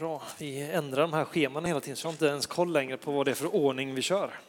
Bra, 0.00 0.22
vi 0.38 0.60
ändrar 0.60 1.02
de 1.02 1.12
här 1.12 1.24
scheman 1.24 1.64
hela 1.64 1.80
tiden 1.80 1.96
så 1.96 2.06
jag 2.06 2.08
har 2.08 2.12
inte 2.12 2.26
ens 2.26 2.46
koll 2.46 2.72
längre 2.72 2.96
på 2.96 3.12
vad 3.12 3.26
det 3.26 3.30
är 3.30 3.34
för 3.34 3.54
ordning 3.54 3.94
vi 3.94 4.02
kör. 4.02 4.40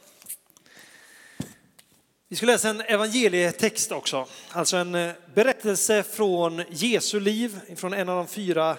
Vi 2.28 2.35
ska 2.35 2.46
läsa 2.46 2.70
en 2.70 2.81
evangelietext 2.81 3.92
också, 3.92 4.28
alltså 4.51 4.78
en 4.78 4.96
eh, 4.96 5.12
berättelse 5.33 6.03
från 6.03 6.63
Jesu 6.69 7.19
liv, 7.19 7.60
från 7.76 7.94
en 7.94 8.10
av 8.10 8.17
de 8.17 8.28
fyra 8.28 8.78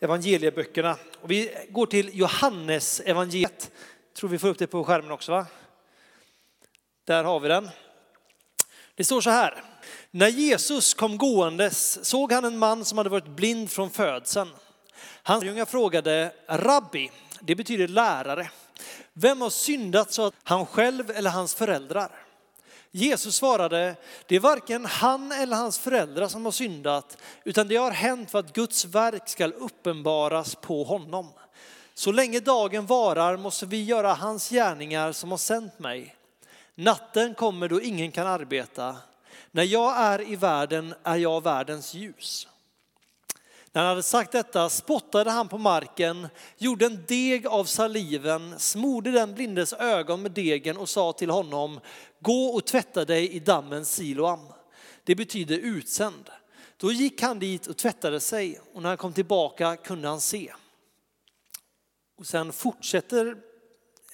evangelieböckerna. 0.00 0.96
Och 1.20 1.30
vi 1.30 1.54
går 1.70 1.86
till 1.86 2.18
Johannes 2.18 3.00
evangeliet. 3.00 3.70
Tror 4.14 4.30
vi 4.30 4.38
får 4.38 4.48
upp 4.48 4.58
det 4.58 4.66
på 4.66 4.84
skärmen 4.84 5.10
också 5.10 5.32
va? 5.32 5.46
Där 7.04 7.24
har 7.24 7.40
vi 7.40 7.48
den. 7.48 7.68
Det 8.94 9.04
står 9.04 9.20
så 9.20 9.30
här. 9.30 9.64
När 10.10 10.28
Jesus 10.28 10.94
kom 10.94 11.18
gåendes 11.18 12.04
såg 12.04 12.32
han 12.32 12.44
en 12.44 12.58
man 12.58 12.84
som 12.84 12.98
hade 12.98 13.10
varit 13.10 13.28
blind 13.28 13.70
från 13.70 13.90
födseln. 13.90 14.48
Hans 15.22 15.44
lärjungar 15.44 15.64
frågade 15.64 16.32
Rabbi, 16.46 17.10
det 17.40 17.54
betyder 17.54 17.88
lärare, 17.88 18.50
vem 19.12 19.40
har 19.40 19.50
syndat 19.50 20.12
så 20.12 20.26
att 20.26 20.34
han 20.42 20.66
själv 20.66 21.10
eller 21.10 21.30
hans 21.30 21.54
föräldrar? 21.54 22.10
Jesus 22.90 23.36
svarade, 23.36 23.96
det 24.26 24.36
är 24.36 24.40
varken 24.40 24.86
han 24.86 25.32
eller 25.32 25.56
hans 25.56 25.78
föräldrar 25.78 26.28
som 26.28 26.44
har 26.44 26.52
syndat, 26.52 27.16
utan 27.44 27.68
det 27.68 27.76
har 27.76 27.90
hänt 27.90 28.30
för 28.30 28.38
att 28.38 28.52
Guds 28.52 28.84
verk 28.84 29.28
ska 29.28 29.46
uppenbaras 29.46 30.54
på 30.54 30.84
honom. 30.84 31.28
Så 31.94 32.12
länge 32.12 32.40
dagen 32.40 32.86
varar 32.86 33.36
måste 33.36 33.66
vi 33.66 33.84
göra 33.84 34.14
hans 34.14 34.50
gärningar 34.50 35.12
som 35.12 35.30
har 35.30 35.38
sänt 35.38 35.78
mig. 35.78 36.16
Natten 36.74 37.34
kommer 37.34 37.68
då 37.68 37.80
ingen 37.80 38.10
kan 38.10 38.26
arbeta. 38.26 38.96
När 39.50 39.62
jag 39.62 39.96
är 39.96 40.30
i 40.30 40.36
världen 40.36 40.94
är 41.02 41.16
jag 41.16 41.42
världens 41.42 41.94
ljus. 41.94 42.48
När 43.74 43.82
han 43.82 43.88
hade 43.88 44.02
sagt 44.02 44.32
detta 44.32 44.68
spottade 44.68 45.30
han 45.30 45.48
på 45.48 45.58
marken, 45.58 46.28
gjorde 46.58 46.86
en 46.86 47.04
deg 47.08 47.46
av 47.46 47.64
saliven, 47.64 48.60
smorde 48.60 49.10
den 49.10 49.34
blindes 49.34 49.72
ögon 49.72 50.22
med 50.22 50.32
degen 50.32 50.76
och 50.76 50.88
sa 50.88 51.12
till 51.12 51.30
honom, 51.30 51.80
gå 52.20 52.46
och 52.46 52.66
tvätta 52.66 53.04
dig 53.04 53.32
i 53.32 53.38
dammen 53.38 53.84
Siloam. 53.84 54.40
Det 55.04 55.14
betyder 55.14 55.58
utsänd. 55.58 56.30
Då 56.76 56.92
gick 56.92 57.22
han 57.22 57.38
dit 57.38 57.66
och 57.66 57.76
tvättade 57.76 58.20
sig 58.20 58.60
och 58.72 58.82
när 58.82 58.88
han 58.88 58.98
kom 58.98 59.12
tillbaka 59.12 59.76
kunde 59.76 60.08
han 60.08 60.20
se. 60.20 60.52
Och 62.18 62.26
sen 62.26 62.52
fortsätter 62.52 63.36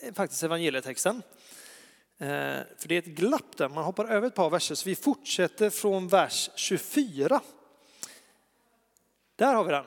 eh, 0.02 0.14
faktiskt 0.14 0.42
evangelietexten. 0.42 1.22
Eh, 2.18 2.26
för 2.78 2.88
det 2.88 2.94
är 2.94 2.98
ett 2.98 3.04
glapp 3.04 3.56
där, 3.56 3.68
man 3.68 3.84
hoppar 3.84 4.04
över 4.04 4.26
ett 4.26 4.34
par 4.34 4.50
verser. 4.50 4.74
Så 4.74 4.88
vi 4.88 4.96
fortsätter 4.96 5.70
från 5.70 6.08
vers 6.08 6.50
24. 6.56 7.40
Där 9.38 9.54
har 9.54 9.64
vi 9.64 9.72
den. 9.72 9.84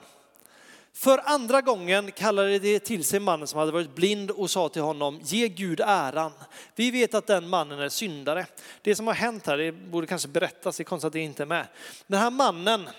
För 0.93 1.21
andra 1.25 1.61
gången 1.61 2.11
kallade 2.11 2.59
det 2.59 2.79
till 2.79 3.03
sig 3.03 3.19
mannen 3.19 3.47
som 3.47 3.59
hade 3.59 3.71
varit 3.71 3.95
blind 3.95 4.31
och 4.31 4.51
sa 4.51 4.69
till 4.69 4.81
honom, 4.81 5.19
ge 5.23 5.47
Gud 5.47 5.81
äran. 5.85 6.31
Vi 6.75 6.91
vet 6.91 7.13
att 7.13 7.27
den 7.27 7.49
mannen 7.49 7.79
är 7.79 7.89
syndare. 7.89 8.45
Det 8.81 8.95
som 8.95 9.07
har 9.07 9.13
hänt 9.13 9.47
här, 9.47 9.57
det 9.57 9.71
borde 9.71 10.07
kanske 10.07 10.27
berättas, 10.27 10.77
det 10.77 10.81
är 10.81 10.85
konstigt 10.85 11.07
att 11.07 11.13
det 11.13 11.19
inte 11.19 11.43
är 11.43 11.47
med. 11.47 11.67
Den 12.07 12.19
här 12.19 12.31
mannen, 12.31 12.89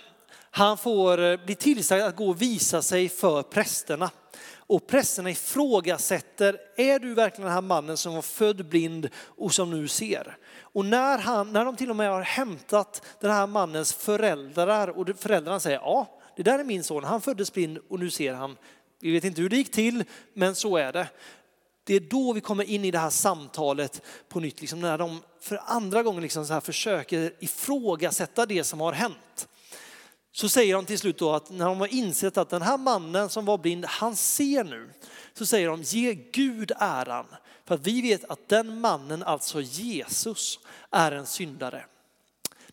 han 0.50 0.78
får 0.78 1.20
eh, 1.20 1.36
bli 1.44 1.54
tillsagd 1.54 2.02
att 2.02 2.16
gå 2.16 2.28
och 2.28 2.42
visa 2.42 2.82
sig 2.82 3.08
för 3.08 3.42
prästerna. 3.42 4.10
Och 4.56 4.86
prästerna 4.86 5.30
ifrågasätter, 5.30 6.58
är 6.76 6.98
du 6.98 7.14
verkligen 7.14 7.44
den 7.44 7.54
här 7.54 7.60
mannen 7.60 7.96
som 7.96 8.14
var 8.14 8.22
född 8.22 8.66
blind 8.68 9.08
och 9.16 9.54
som 9.54 9.70
nu 9.70 9.88
ser? 9.88 10.36
Och 10.60 10.84
när, 10.84 11.18
han, 11.18 11.52
när 11.52 11.64
de 11.64 11.76
till 11.76 11.90
och 11.90 11.96
med 11.96 12.10
har 12.10 12.22
hämtat 12.22 13.02
den 13.20 13.30
här 13.30 13.46
mannens 13.46 13.92
föräldrar 13.92 14.88
och 14.88 15.08
föräldrarna 15.18 15.60
säger, 15.60 15.78
ja, 15.78 16.18
det 16.36 16.42
där 16.42 16.58
är 16.58 16.64
min 16.64 16.84
son, 16.84 17.04
han 17.04 17.20
föddes 17.20 17.52
blind 17.52 17.78
och 17.88 18.00
nu 18.00 18.10
ser 18.10 18.34
han. 18.34 18.56
Vi 19.00 19.12
vet 19.12 19.24
inte 19.24 19.42
hur 19.42 19.48
det 19.48 19.56
gick 19.56 19.72
till, 19.72 20.04
men 20.34 20.54
så 20.54 20.76
är 20.76 20.92
det. 20.92 21.08
Det 21.84 21.94
är 21.94 22.00
då 22.00 22.32
vi 22.32 22.40
kommer 22.40 22.64
in 22.64 22.84
i 22.84 22.90
det 22.90 22.98
här 22.98 23.10
samtalet 23.10 24.02
på 24.28 24.40
nytt, 24.40 24.60
liksom 24.60 24.80
när 24.80 24.98
de 24.98 25.20
för 25.40 25.60
andra 25.64 26.02
gången 26.02 26.22
liksom 26.22 26.46
så 26.46 26.52
här 26.52 26.60
försöker 26.60 27.32
ifrågasätta 27.40 28.46
det 28.46 28.64
som 28.64 28.80
har 28.80 28.92
hänt. 28.92 29.48
Så 30.32 30.48
säger 30.48 30.74
de 30.74 30.84
till 30.84 30.98
slut 30.98 31.18
då 31.18 31.32
att 31.32 31.50
när 31.50 31.64
de 31.64 31.80
har 31.80 31.94
insett 31.94 32.36
att 32.36 32.50
den 32.50 32.62
här 32.62 32.78
mannen 32.78 33.28
som 33.28 33.44
var 33.44 33.58
blind, 33.58 33.84
han 33.84 34.16
ser 34.16 34.64
nu. 34.64 34.90
Så 35.34 35.46
säger 35.46 35.68
de, 35.68 35.82
ge 35.82 36.14
Gud 36.14 36.72
äran. 36.78 37.26
För 37.64 37.74
att 37.74 37.86
vi 37.86 38.02
vet 38.02 38.24
att 38.24 38.48
den 38.48 38.80
mannen, 38.80 39.22
alltså 39.22 39.60
Jesus, 39.60 40.58
är 40.90 41.12
en 41.12 41.26
syndare. 41.26 41.84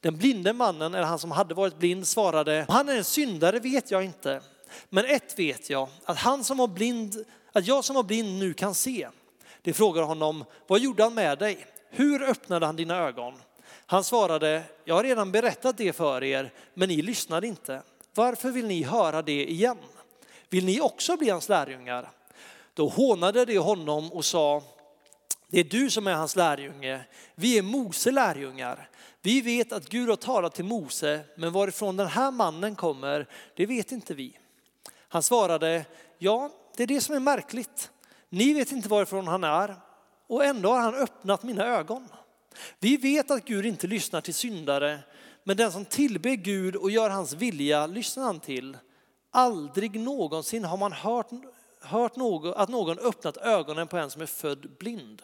Den 0.02 0.18
blinde 0.18 0.54
mannen, 0.54 0.94
eller 0.94 1.08
han 1.08 1.20
som 1.20 1.32
hade 1.32 1.54
varit 1.54 1.78
blind, 1.78 2.08
svarade, 2.08 2.66
han 2.70 2.90
är 2.90 2.98
en 2.98 3.04
syndare 3.04 3.60
vet 3.60 3.92
jag 3.92 4.04
inte. 4.04 4.42
Men 4.90 5.06
ett 5.06 5.40
vet 5.40 5.70
jag, 5.70 5.90
att, 6.06 6.18
han 6.18 6.44
som 6.44 6.58
var 6.58 6.68
blind, 6.68 7.26
att 7.52 7.68
jag 7.68 7.84
som 7.84 7.96
var 7.96 8.04
blind 8.04 8.40
nu 8.40 8.54
kan 8.54 8.76
se. 8.76 9.08
De 9.62 9.74
frågar 9.74 10.04
honom, 10.04 10.46
vad 10.68 10.80
gjorde 10.80 11.04
han 11.04 11.14
med 11.14 11.40
dig? 11.40 11.66
Hur 11.90 12.24
öppnade 12.24 12.66
han 12.66 12.76
dina 12.76 12.98
ögon? 12.98 13.34
Han 13.86 14.04
svarade, 14.04 14.64
jag 14.86 14.96
har 14.96 15.04
redan 15.04 15.32
berättat 15.32 15.78
det 15.78 15.94
för 15.94 16.24
er, 16.24 16.54
men 16.74 16.90
ni 16.90 17.02
lyssnade 17.02 17.48
inte. 17.48 17.82
Varför 18.16 18.52
vill 18.52 18.68
ni 18.68 18.84
höra 18.84 19.22
det 19.22 19.52
igen? 19.52 19.78
Vill 20.50 20.66
ni 20.66 20.82
också 20.82 21.18
bli 21.18 21.30
hans 21.30 21.50
lärjungar? 21.50 22.10
Då 22.74 22.88
hånade 22.88 23.46
de 23.46 23.58
honom 23.58 24.12
och 24.12 24.26
sa, 24.26 24.64
det 25.48 25.60
är 25.60 25.64
du 25.64 25.90
som 25.90 26.08
är 26.08 26.14
hans 26.14 26.36
lärjunge, 26.36 27.02
vi 27.36 27.58
är 27.58 27.62
Mose 27.62 28.12
lärjungar. 28.12 28.89
Vi 29.22 29.42
vet 29.42 29.72
att 29.72 29.90
Gud 29.90 30.10
har 30.10 30.16
talat 30.16 30.56
till 30.56 30.66
Mose, 30.66 31.22
men 31.36 31.52
varifrån 31.54 31.98
den 31.98 32.08
här 32.08 32.32
mannen 32.32 32.76
kommer, 32.76 33.28
det 33.56 33.66
vet 33.66 33.92
inte 33.92 34.14
vi. 34.14 34.38
Han 35.10 35.24
svarade, 35.24 35.86
ja, 36.18 36.52
det 36.78 36.84
är 36.84 36.88
det 36.88 37.02
som 37.02 37.16
är 37.16 37.20
märkligt. 37.20 37.92
Ni 38.30 38.54
vet 38.54 38.72
inte 38.72 38.90
varifrån 38.90 39.28
han 39.28 39.44
är 39.44 39.76
och 40.28 40.46
ändå 40.46 40.70
har 40.70 40.80
han 40.80 40.96
öppnat 40.96 41.44
mina 41.44 41.66
ögon. 41.66 42.08
Vi 42.80 42.98
vet 42.98 43.32
att 43.32 43.46
Gud 43.46 43.66
inte 43.66 43.88
lyssnar 43.88 44.22
till 44.22 44.34
syndare, 44.34 45.00
men 45.44 45.58
den 45.58 45.72
som 45.72 45.86
tillber 45.86 46.30
Gud 46.30 46.76
och 46.76 46.92
gör 46.92 47.10
hans 47.10 47.34
vilja 47.34 47.88
lyssnar 47.88 48.24
han 48.24 48.40
till. 48.40 48.78
Aldrig 49.32 50.00
någonsin 50.00 50.64
har 50.64 50.78
man 50.78 50.92
hört, 50.92 51.30
hört 51.82 52.16
något, 52.16 52.56
att 52.56 52.70
någon 52.70 53.00
öppnat 53.00 53.38
ögonen 53.38 53.88
på 53.88 53.98
en 53.98 54.10
som 54.10 54.22
är 54.22 54.26
född 54.26 54.78
blind. 54.80 55.22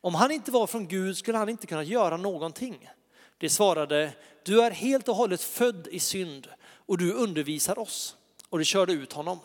Om 0.00 0.14
han 0.14 0.30
inte 0.30 0.50
var 0.50 0.66
från 0.66 0.88
Gud 0.88 1.16
skulle 1.16 1.38
han 1.38 1.48
inte 1.48 1.66
kunna 1.66 1.82
göra 1.82 2.16
någonting. 2.16 2.90
Det 3.38 3.50
svarade, 3.50 4.12
du 4.44 4.62
är 4.62 4.70
helt 4.70 5.08
och 5.08 5.16
hållet 5.16 5.42
född 5.42 5.88
i 5.90 6.00
synd 6.00 6.48
och 6.86 6.98
du 6.98 7.12
undervisar 7.12 7.78
oss. 7.78 8.16
Och 8.48 8.58
de 8.58 8.64
körde 8.64 8.92
ut 8.92 9.12
honom. 9.12 9.38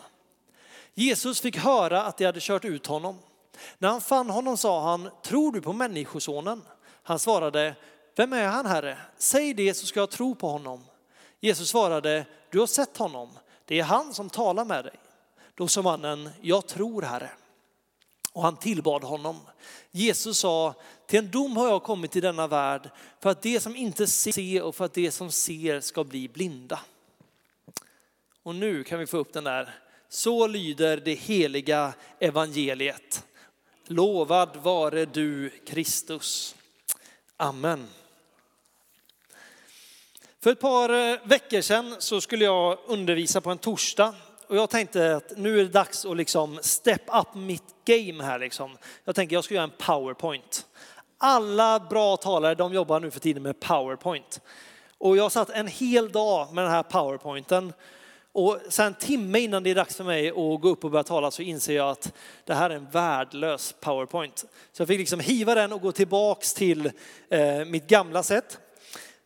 Jesus 0.93 1.41
fick 1.41 1.57
höra 1.57 2.03
att 2.03 2.17
de 2.17 2.25
hade 2.25 2.39
kört 2.39 2.65
ut 2.65 2.85
honom. 2.87 3.19
När 3.77 3.89
han 3.89 4.01
fann 4.01 4.29
honom 4.29 4.57
sa 4.57 4.81
han, 4.81 5.09
tror 5.23 5.51
du 5.51 5.61
på 5.61 5.73
människosonen? 5.73 6.61
Han 7.03 7.19
svarade, 7.19 7.75
vem 8.15 8.33
är 8.33 8.47
han 8.47 8.65
herre? 8.65 8.97
Säg 9.17 9.53
det 9.53 9.73
så 9.73 9.85
ska 9.85 9.99
jag 9.99 10.09
tro 10.09 10.35
på 10.35 10.49
honom. 10.49 10.83
Jesus 11.39 11.69
svarade, 11.69 12.25
du 12.49 12.59
har 12.59 12.67
sett 12.67 12.97
honom. 12.97 13.29
Det 13.65 13.79
är 13.79 13.83
han 13.83 14.13
som 14.13 14.29
talar 14.29 14.65
med 14.65 14.85
dig. 14.85 14.95
Då 15.55 15.67
sa 15.67 15.81
mannen, 15.81 16.29
jag 16.41 16.67
tror 16.67 17.01
herre. 17.01 17.29
Och 18.33 18.41
han 18.41 18.57
tillbad 18.57 19.03
honom. 19.03 19.39
Jesus 19.91 20.37
sa, 20.37 20.75
till 21.07 21.19
en 21.19 21.31
dom 21.31 21.57
har 21.57 21.67
jag 21.67 21.83
kommit 21.83 22.11
till 22.11 22.21
denna 22.21 22.47
värld 22.47 22.89
för 23.19 23.29
att 23.29 23.41
det 23.41 23.59
som 23.59 23.75
inte 23.75 24.07
ser 24.07 24.61
och 24.61 24.75
för 24.75 24.85
att 24.85 24.93
det 24.93 25.11
som 25.11 25.31
ser 25.31 25.79
ska 25.79 26.03
bli 26.03 26.27
blinda. 26.27 26.79
Och 28.43 28.55
nu 28.55 28.83
kan 28.83 28.99
vi 28.99 29.07
få 29.07 29.17
upp 29.17 29.33
den 29.33 29.43
där. 29.43 29.75
Så 30.09 30.47
lyder 30.47 30.97
det 30.97 31.13
heliga 31.13 31.93
evangeliet. 32.19 33.25
Lovad 33.85 34.55
vare 34.55 35.05
du 35.05 35.49
Kristus. 35.49 36.55
Amen. 37.37 37.87
För 40.43 40.51
ett 40.51 40.59
par 40.59 40.89
eh, 40.89 41.19
veckor 41.23 41.61
sedan 41.61 41.95
så 41.99 42.21
skulle 42.21 42.45
jag 42.45 42.77
undervisa 42.87 43.41
på 43.41 43.51
en 43.51 43.57
torsdag 43.57 44.15
och 44.53 44.59
jag 44.59 44.69
tänkte 44.69 45.15
att 45.15 45.37
nu 45.37 45.59
är 45.59 45.63
det 45.63 45.69
dags 45.69 46.05
att 46.05 46.17
liksom 46.17 46.59
step 46.61 47.01
up 47.13 47.35
mitt 47.35 47.63
game 47.85 48.23
här 48.23 48.39
liksom. 48.39 48.77
Jag 49.05 49.15
tänker 49.15 49.35
jag 49.35 49.43
ska 49.43 49.53
göra 49.53 49.63
en 49.63 49.71
powerpoint. 49.77 50.65
Alla 51.17 51.79
bra 51.79 52.17
talare 52.17 52.55
de 52.55 52.73
jobbar 52.73 52.99
nu 52.99 53.11
för 53.11 53.19
tiden 53.19 53.43
med 53.43 53.59
powerpoint. 53.59 54.41
Och 54.97 55.17
jag 55.17 55.31
satt 55.31 55.49
en 55.49 55.67
hel 55.67 56.11
dag 56.11 56.53
med 56.53 56.63
den 56.63 56.71
här 56.71 56.83
powerpointen. 56.83 57.73
Och 58.31 58.59
sen 58.69 58.87
en 58.87 58.93
timme 58.93 59.39
innan 59.39 59.63
det 59.63 59.69
är 59.69 59.75
dags 59.75 59.95
för 59.95 60.03
mig 60.03 60.29
att 60.29 60.61
gå 60.61 60.69
upp 60.69 60.83
och 60.83 60.91
börja 60.91 61.03
tala 61.03 61.31
så 61.31 61.41
inser 61.41 61.75
jag 61.75 61.89
att 61.89 62.13
det 62.45 62.53
här 62.53 62.69
är 62.69 62.75
en 62.75 62.89
värdelös 62.89 63.75
powerpoint. 63.79 64.45
Så 64.71 64.81
jag 64.81 64.87
fick 64.87 64.99
liksom 64.99 65.19
hiva 65.19 65.55
den 65.55 65.73
och 65.73 65.81
gå 65.81 65.91
tillbaks 65.91 66.53
till 66.53 66.91
eh, 67.29 67.65
mitt 67.65 67.87
gamla 67.87 68.23
sätt. 68.23 68.59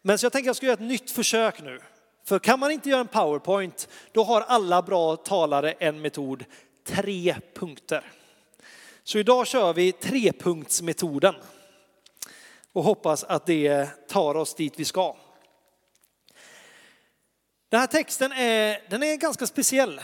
Men 0.01 0.17
så 0.17 0.25
jag 0.25 0.33
tänker 0.33 0.49
jag 0.49 0.55
ska 0.55 0.65
göra 0.65 0.73
ett 0.73 0.79
nytt 0.79 1.11
försök 1.11 1.61
nu. 1.61 1.79
För 2.27 2.39
kan 2.39 2.59
man 2.59 2.71
inte 2.71 2.89
göra 2.89 2.99
en 2.99 3.07
powerpoint, 3.07 3.87
då 4.11 4.23
har 4.23 4.41
alla 4.41 4.81
bra 4.81 5.15
talare 5.15 5.71
en 5.71 6.01
metod, 6.01 6.45
tre 6.83 7.35
punkter. 7.55 8.11
Så 9.03 9.19
idag 9.19 9.47
kör 9.47 9.73
vi 9.73 9.91
trepunktsmetoden 9.91 11.35
och 12.73 12.83
hoppas 12.83 13.23
att 13.23 13.45
det 13.45 13.89
tar 14.07 14.35
oss 14.35 14.55
dit 14.55 14.73
vi 14.79 14.85
ska. 14.85 15.15
Den 17.69 17.79
här 17.79 17.87
texten 17.87 18.31
är, 18.31 18.89
den 18.89 19.03
är 19.03 19.15
ganska 19.15 19.47
speciell. 19.47 20.01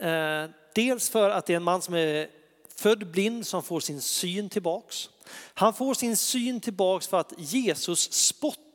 Eh, 0.00 0.44
dels 0.74 1.10
för 1.10 1.30
att 1.30 1.46
det 1.46 1.52
är 1.52 1.56
en 1.56 1.62
man 1.62 1.82
som 1.82 1.94
är 1.94 2.28
född 2.76 3.10
blind 3.10 3.46
som 3.46 3.62
får 3.62 3.80
sin 3.80 4.00
syn 4.00 4.48
tillbaks. 4.48 5.10
Han 5.54 5.74
får 5.74 5.94
sin 5.94 6.16
syn 6.16 6.60
tillbaks 6.60 7.08
för 7.08 7.20
att 7.20 7.32
Jesus 7.38 8.12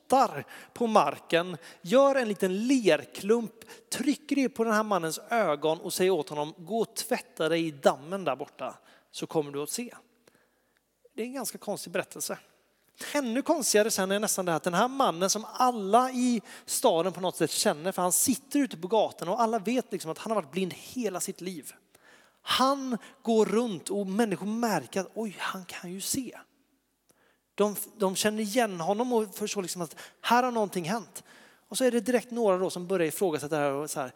spottar 0.07 0.45
på 0.73 0.87
marken, 0.87 1.57
gör 1.81 2.15
en 2.15 2.27
liten 2.27 2.67
lerklump, 2.67 3.53
trycker 3.89 4.35
det 4.35 4.49
på 4.49 4.63
den 4.63 4.73
här 4.73 4.83
mannens 4.83 5.19
ögon 5.29 5.79
och 5.79 5.93
säger 5.93 6.11
åt 6.11 6.29
honom, 6.29 6.53
gå 6.57 6.79
och 6.79 6.95
tvätta 6.95 7.49
dig 7.49 7.67
i 7.67 7.71
dammen 7.71 8.23
där 8.23 8.35
borta 8.35 8.77
så 9.11 9.27
kommer 9.27 9.51
du 9.51 9.63
att 9.63 9.69
se. 9.69 9.93
Det 11.15 11.21
är 11.21 11.25
en 11.25 11.33
ganska 11.33 11.57
konstig 11.57 11.93
berättelse. 11.93 12.37
Ännu 13.13 13.41
konstigare 13.41 13.91
sen 13.91 14.11
är 14.11 14.19
nästan 14.19 14.45
det 14.45 14.51
här 14.51 14.57
att 14.57 14.63
den 14.63 14.73
här 14.73 14.87
mannen 14.87 15.29
som 15.29 15.45
alla 15.53 16.11
i 16.11 16.41
staden 16.65 17.13
på 17.13 17.21
något 17.21 17.35
sätt 17.35 17.51
känner, 17.51 17.91
för 17.91 18.01
han 18.01 18.11
sitter 18.11 18.59
ute 18.59 18.77
på 18.77 18.87
gatan 18.87 19.29
och 19.29 19.41
alla 19.41 19.59
vet 19.59 19.91
liksom 19.91 20.11
att 20.11 20.17
han 20.17 20.31
har 20.31 20.41
varit 20.41 20.51
blind 20.51 20.73
hela 20.73 21.19
sitt 21.19 21.41
liv. 21.41 21.71
Han 22.41 22.97
går 23.21 23.45
runt 23.45 23.89
och 23.89 24.07
människor 24.07 24.45
märker 24.45 25.01
att 25.01 25.11
oj, 25.13 25.35
han 25.39 25.65
kan 25.65 25.93
ju 25.93 26.01
se. 26.01 26.37
De, 27.57 27.75
de 27.97 28.15
känner 28.15 28.43
igen 28.43 28.79
honom 28.79 29.13
och 29.13 29.35
förstår 29.35 29.61
liksom 29.61 29.81
att 29.81 29.95
här 30.21 30.43
har 30.43 30.51
någonting 30.51 30.89
hänt. 30.89 31.23
Och 31.67 31.77
så 31.77 31.83
är 31.83 31.91
det 31.91 31.99
direkt 31.99 32.31
några 32.31 32.57
då 32.57 32.69
som 32.69 32.87
börjar 32.87 33.07
ifrågasätta 33.07 33.57
det 33.57 33.61
här 33.61 33.71
och 33.71 33.89
så 33.89 33.99
här, 33.99 34.11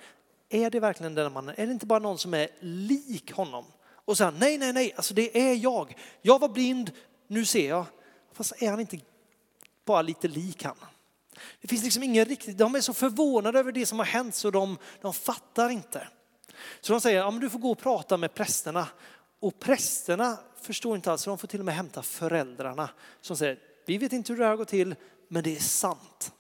är 0.50 0.70
det 0.70 0.80
verkligen 0.80 1.16
den 1.16 1.34
mannen? 1.34 1.56
Är 1.58 1.66
det 1.66 1.74
inte 1.74 1.86
bara 1.86 2.00
någon 2.00 2.18
som 2.18 2.34
är 2.34 2.48
lik 2.60 3.32
honom? 3.32 3.66
Och 4.06 4.18
så 4.18 4.24
här, 4.24 4.32
nej, 4.32 4.58
nej, 4.58 4.74
nej, 4.74 4.94
alltså 4.96 5.14
det 5.14 5.50
är 5.50 5.56
jag. 5.56 5.98
Jag 6.22 6.40
var 6.40 6.50
blind, 6.50 6.92
nu 7.28 7.46
ser 7.46 7.70
jag. 7.70 7.86
Fast 8.34 8.62
är 8.62 8.70
han 8.70 8.80
inte 8.80 9.00
bara 9.86 10.02
lite 10.02 10.28
lik 10.28 10.64
han? 10.64 10.76
Det 11.62 11.68
finns 11.68 11.84
liksom 11.84 12.04
ingen 12.04 12.26
riktigt, 12.26 12.58
de 12.58 12.76
är 12.76 12.82
så 12.82 12.94
förvånade 12.94 13.60
över 13.60 13.72
det 13.72 13.86
som 13.86 14.00
har 14.00 14.06
hänt 14.06 14.36
så 14.36 14.52
de, 14.52 14.78
de 15.02 15.14
fattar 15.14 15.70
inte. 15.70 16.08
Så 16.82 16.94
de 16.94 17.02
säger, 17.02 17.20
ja, 17.20 17.32
men 17.32 17.40
du 17.40 17.50
får 17.50 17.60
gå 17.60 17.72
och 17.72 17.80
prata 17.80 18.18
med 18.18 18.34
prästerna. 18.34 18.88
Och 19.42 19.60
prästerna 19.60 20.38
förstår 20.62 20.96
inte 20.96 21.12
alls, 21.12 21.22
så 21.22 21.30
de 21.30 21.38
får 21.38 21.48
till 21.48 21.60
och 21.60 21.66
med 21.66 21.76
hämta 21.76 22.04
föräldrarna 22.04 22.90
som 23.22 23.38
säger, 23.38 23.60
vi 23.86 23.98
vet 23.98 24.14
inte 24.14 24.34
hur 24.34 24.40
det 24.40 24.46
här 24.46 24.56
går 24.56 24.66
till, 24.66 24.96
men 25.28 25.44
det 25.44 25.56
är 25.56 25.60
sant. 25.60 26.32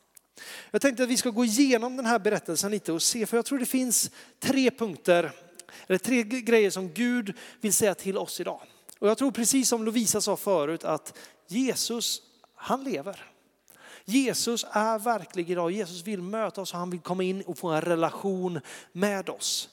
Jag 0.71 0.81
tänkte 0.81 1.03
att 1.03 1.09
vi 1.09 1.17
ska 1.17 1.29
gå 1.29 1.45
igenom 1.45 1.97
den 1.97 2.05
här 2.05 2.19
berättelsen 2.19 2.71
lite 2.71 2.93
och 2.93 3.01
se, 3.01 3.25
för 3.25 3.37
jag 3.37 3.45
tror 3.45 3.59
det 3.59 3.65
finns 3.65 4.11
tre 4.39 4.71
punkter, 4.71 5.31
eller 5.87 5.97
tre 5.97 6.23
grejer 6.23 6.69
som 6.69 6.93
Gud 6.93 7.33
vill 7.61 7.73
säga 7.73 7.95
till 7.95 8.17
oss 8.17 8.39
idag. 8.39 8.61
Och 8.99 9.07
jag 9.07 9.17
tror 9.17 9.31
precis 9.31 9.69
som 9.69 9.85
Lovisa 9.85 10.21
sa 10.21 10.37
förut 10.37 10.83
att 10.83 11.17
Jesus, 11.47 12.21
han 12.55 12.83
lever. 12.83 13.31
Jesus 14.05 14.65
är 14.71 14.99
verklig 14.99 15.51
idag. 15.51 15.71
Jesus 15.71 16.07
vill 16.07 16.21
möta 16.21 16.61
oss 16.61 16.73
och 16.73 16.79
han 16.79 16.89
vill 16.89 16.99
komma 16.99 17.23
in 17.23 17.41
och 17.41 17.57
få 17.57 17.69
en 17.69 17.81
relation 17.81 18.59
med 18.91 19.29
oss. 19.29 19.69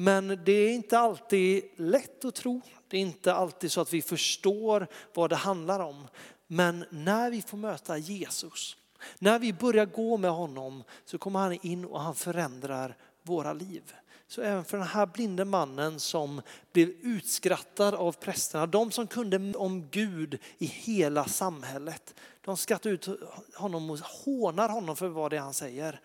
Men 0.00 0.40
det 0.44 0.52
är 0.52 0.70
inte 0.70 0.98
alltid 0.98 1.64
lätt 1.76 2.24
att 2.24 2.34
tro. 2.34 2.60
Det 2.88 2.96
är 2.96 3.00
inte 3.00 3.34
alltid 3.34 3.72
så 3.72 3.80
att 3.80 3.92
vi 3.92 4.02
förstår 4.02 4.86
vad 5.14 5.30
det 5.30 5.36
handlar 5.36 5.80
om. 5.80 6.08
Men 6.46 6.84
när 6.90 7.30
vi 7.30 7.42
får 7.42 7.58
möta 7.58 7.98
Jesus, 7.98 8.76
när 9.18 9.38
vi 9.38 9.52
börjar 9.52 9.86
gå 9.86 10.16
med 10.16 10.30
honom 10.30 10.84
så 11.04 11.18
kommer 11.18 11.40
han 11.40 11.52
in 11.52 11.84
och 11.84 12.00
han 12.00 12.14
förändrar 12.14 12.96
våra 13.22 13.52
liv. 13.52 13.94
Så 14.28 14.42
även 14.42 14.64
för 14.64 14.78
den 14.78 14.86
här 14.86 15.06
blinde 15.06 15.44
mannen 15.44 16.00
som 16.00 16.42
blev 16.72 16.88
utskrattad 16.88 17.94
av 17.94 18.12
prästerna, 18.12 18.66
de 18.66 18.90
som 18.90 19.06
kunde 19.06 19.58
om 19.58 19.88
Gud 19.90 20.38
i 20.58 20.66
hela 20.66 21.24
samhället, 21.24 22.14
de 22.44 22.56
skrattar 22.56 22.90
ut 22.90 23.08
honom 23.54 23.90
och 23.90 23.98
hånar 23.98 24.68
honom 24.68 24.96
för 24.96 25.08
vad 25.08 25.30
det 25.30 25.36
är 25.36 25.40
han 25.40 25.54
säger. 25.54 26.00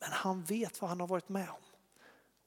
Men 0.00 0.12
han 0.12 0.42
vet 0.42 0.80
vad 0.80 0.88
han 0.90 1.00
har 1.00 1.06
varit 1.06 1.28
med 1.28 1.48
om. 1.48 1.71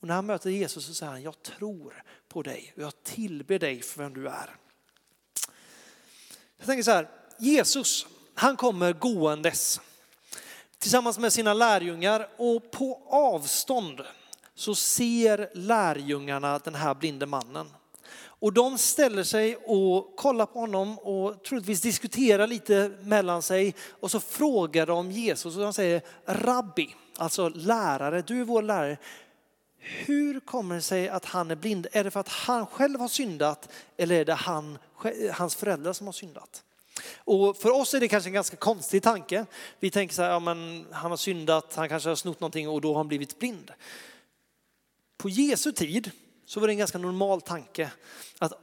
Och 0.06 0.07
när 0.07 0.16
han 0.16 0.25
möter 0.25 0.50
Jesus 0.50 0.86
så 0.86 0.94
säger 0.94 1.12
han, 1.12 1.22
jag 1.22 1.44
tror 1.44 2.04
på 2.28 2.42
dig 2.42 2.74
och 2.75 2.81
jag 2.81 3.04
tillber 3.04 3.60
dig 3.60 3.81
för 3.81 4.04
vem 4.04 4.13
du 4.13 4.28
är. 4.28 4.56
Jag 6.57 6.66
tänker 6.68 6.84
så 6.84 6.92
här, 6.92 7.10
Jesus, 7.40 8.07
han 8.34 8.57
kommer 8.57 8.94
gåendes 8.94 9.81
tillsammans 10.78 11.18
med 11.19 11.34
sina 11.34 11.54
lärjungar 11.54 12.28
och 12.38 12.72
på 12.72 13.02
avstånd 13.10 14.02
så 14.56 14.75
ser 14.75 15.50
lärjungarna 15.54 16.60
den 16.60 16.75
här 16.75 16.94
blinde 16.94 17.25
mannen. 17.25 17.69
Och 18.18 18.54
de 18.54 18.78
ställer 18.78 19.24
sig 19.24 19.56
och 19.56 20.16
kollar 20.16 20.46
på 20.46 20.60
honom 20.60 21.00
och 21.00 21.44
troligtvis 21.44 21.81
diskuterar 21.81 22.48
lite 22.48 22.92
mellan 23.02 23.42
sig 23.42 23.75
och 23.90 24.12
så 24.12 24.19
frågar 24.19 24.86
de 24.86 25.12
Jesus 25.12 25.56
och 25.56 25.62
de 25.62 25.74
säger 25.74 26.02
Rabbi, 26.25 26.96
alltså 27.18 27.50
lärare, 27.50 28.22
du 28.22 28.42
är 28.42 28.46
vår 28.46 28.62
lärare. 28.62 28.98
Hur 29.87 30.39
kommer 30.39 30.75
det 30.75 30.81
sig 30.81 31.09
att 31.09 31.25
han 31.25 31.51
är 31.51 31.55
blind? 31.55 31.87
Är 31.91 32.03
det 32.03 32.11
för 32.11 32.19
att 32.19 32.27
han 32.27 32.65
själv 32.65 32.99
har 32.99 33.07
syndat 33.07 33.69
eller 33.97 34.15
är 34.15 34.25
det 34.25 34.33
han, 34.33 34.77
hans 35.33 35.55
föräldrar 35.55 35.93
som 35.93 36.07
har 36.07 36.13
syndat? 36.13 36.63
Och 37.17 37.57
för 37.57 37.69
oss 37.69 37.93
är 37.93 37.99
det 37.99 38.07
kanske 38.07 38.29
en 38.29 38.33
ganska 38.33 38.57
konstig 38.57 39.03
tanke. 39.03 39.45
Vi 39.79 39.91
tänker 39.91 40.15
så 40.15 40.21
här, 40.21 40.29
ja, 40.29 40.39
men 40.39 40.85
han 40.91 41.11
har 41.11 41.17
syndat, 41.17 41.75
han 41.75 41.89
kanske 41.89 42.09
har 42.09 42.15
snott 42.15 42.39
någonting 42.39 42.69
och 42.69 42.81
då 42.81 42.89
har 42.89 42.97
han 42.97 43.07
blivit 43.07 43.39
blind. 43.39 43.71
På 45.17 45.29
Jesu 45.29 45.71
tid 45.71 46.11
så 46.45 46.59
var 46.59 46.67
det 46.67 46.73
en 46.73 46.77
ganska 46.77 46.97
normal 46.97 47.41
tanke 47.41 47.91
att 48.39 48.53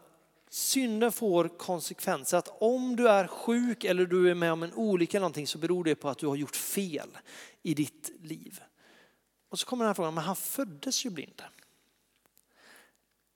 synden 0.50 1.12
får 1.12 1.58
konsekvenser. 1.58 2.38
Att 2.38 2.56
om 2.60 2.96
du 2.96 3.08
är 3.08 3.26
sjuk 3.26 3.84
eller 3.84 4.06
du 4.06 4.30
är 4.30 4.34
med 4.34 4.52
om 4.52 4.62
en 4.62 4.74
olycka 4.74 5.16
eller 5.16 5.22
någonting 5.22 5.46
så 5.46 5.58
beror 5.58 5.84
det 5.84 5.94
på 5.94 6.08
att 6.08 6.18
du 6.18 6.26
har 6.26 6.36
gjort 6.36 6.56
fel 6.56 7.18
i 7.62 7.74
ditt 7.74 8.10
liv. 8.22 8.60
Och 9.52 9.58
så 9.58 9.66
kommer 9.66 9.84
den 9.84 9.88
här 9.88 9.94
frågan, 9.94 10.14
men 10.14 10.24
han 10.24 10.36
föddes 10.36 11.04
ju 11.06 11.10
blind. 11.10 11.42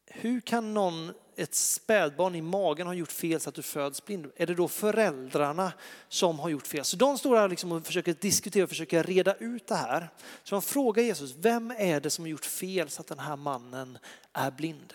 Hur 0.06 0.40
kan 0.40 0.74
någon, 0.74 1.12
ett 1.36 1.54
spädbarn 1.54 2.34
i 2.34 2.42
magen 2.42 2.86
ha 2.86 2.94
gjort 2.94 3.12
fel 3.12 3.40
så 3.40 3.48
att 3.48 3.54
du 3.54 3.62
föds 3.62 4.04
blind? 4.04 4.26
Är 4.36 4.46
det 4.46 4.54
då 4.54 4.68
föräldrarna 4.68 5.72
som 6.08 6.38
har 6.38 6.48
gjort 6.48 6.66
fel? 6.66 6.84
Så 6.84 6.96
de 6.96 7.18
står 7.18 7.36
här 7.36 7.48
liksom 7.48 7.72
och 7.72 7.86
försöker 7.86 8.14
diskutera 8.14 8.62
och 8.64 8.68
försöker 8.68 9.02
reda 9.02 9.34
ut 9.34 9.66
det 9.66 9.74
här. 9.74 10.08
Så 10.42 10.54
de 10.54 10.62
frågar 10.62 11.02
Jesus, 11.02 11.34
vem 11.34 11.70
är 11.70 12.00
det 12.00 12.10
som 12.10 12.24
har 12.24 12.30
gjort 12.30 12.44
fel 12.44 12.90
så 12.90 13.00
att 13.00 13.06
den 13.06 13.18
här 13.18 13.36
mannen 13.36 13.98
är 14.32 14.50
blind? 14.50 14.94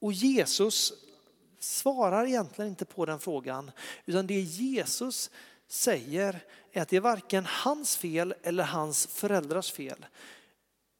Och 0.00 0.12
Jesus 0.12 0.92
svarar 1.58 2.26
egentligen 2.26 2.68
inte 2.68 2.84
på 2.84 3.06
den 3.06 3.20
frågan, 3.20 3.70
utan 4.06 4.26
det 4.26 4.34
är 4.34 4.42
Jesus 4.42 5.30
säger 5.68 6.40
är 6.72 6.82
att 6.82 6.88
det 6.88 6.96
är 6.96 7.00
varken 7.00 7.46
hans 7.46 7.96
fel 7.96 8.34
eller 8.42 8.64
hans 8.64 9.06
föräldrars 9.06 9.72
fel. 9.72 10.06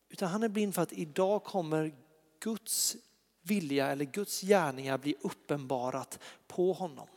Utan 0.09 0.29
han 0.29 0.43
är 0.43 0.49
blind 0.49 0.75
för 0.75 0.83
att 0.83 0.93
idag 0.93 1.45
kommer 1.45 1.93
Guds 2.41 2.97
vilja 3.43 3.87
eller 3.87 4.05
Guds 4.05 4.41
gärningar 4.41 4.99
bli 4.99 5.17
uppenbarat 5.21 6.19
på 6.47 6.73
honom. 6.73 7.09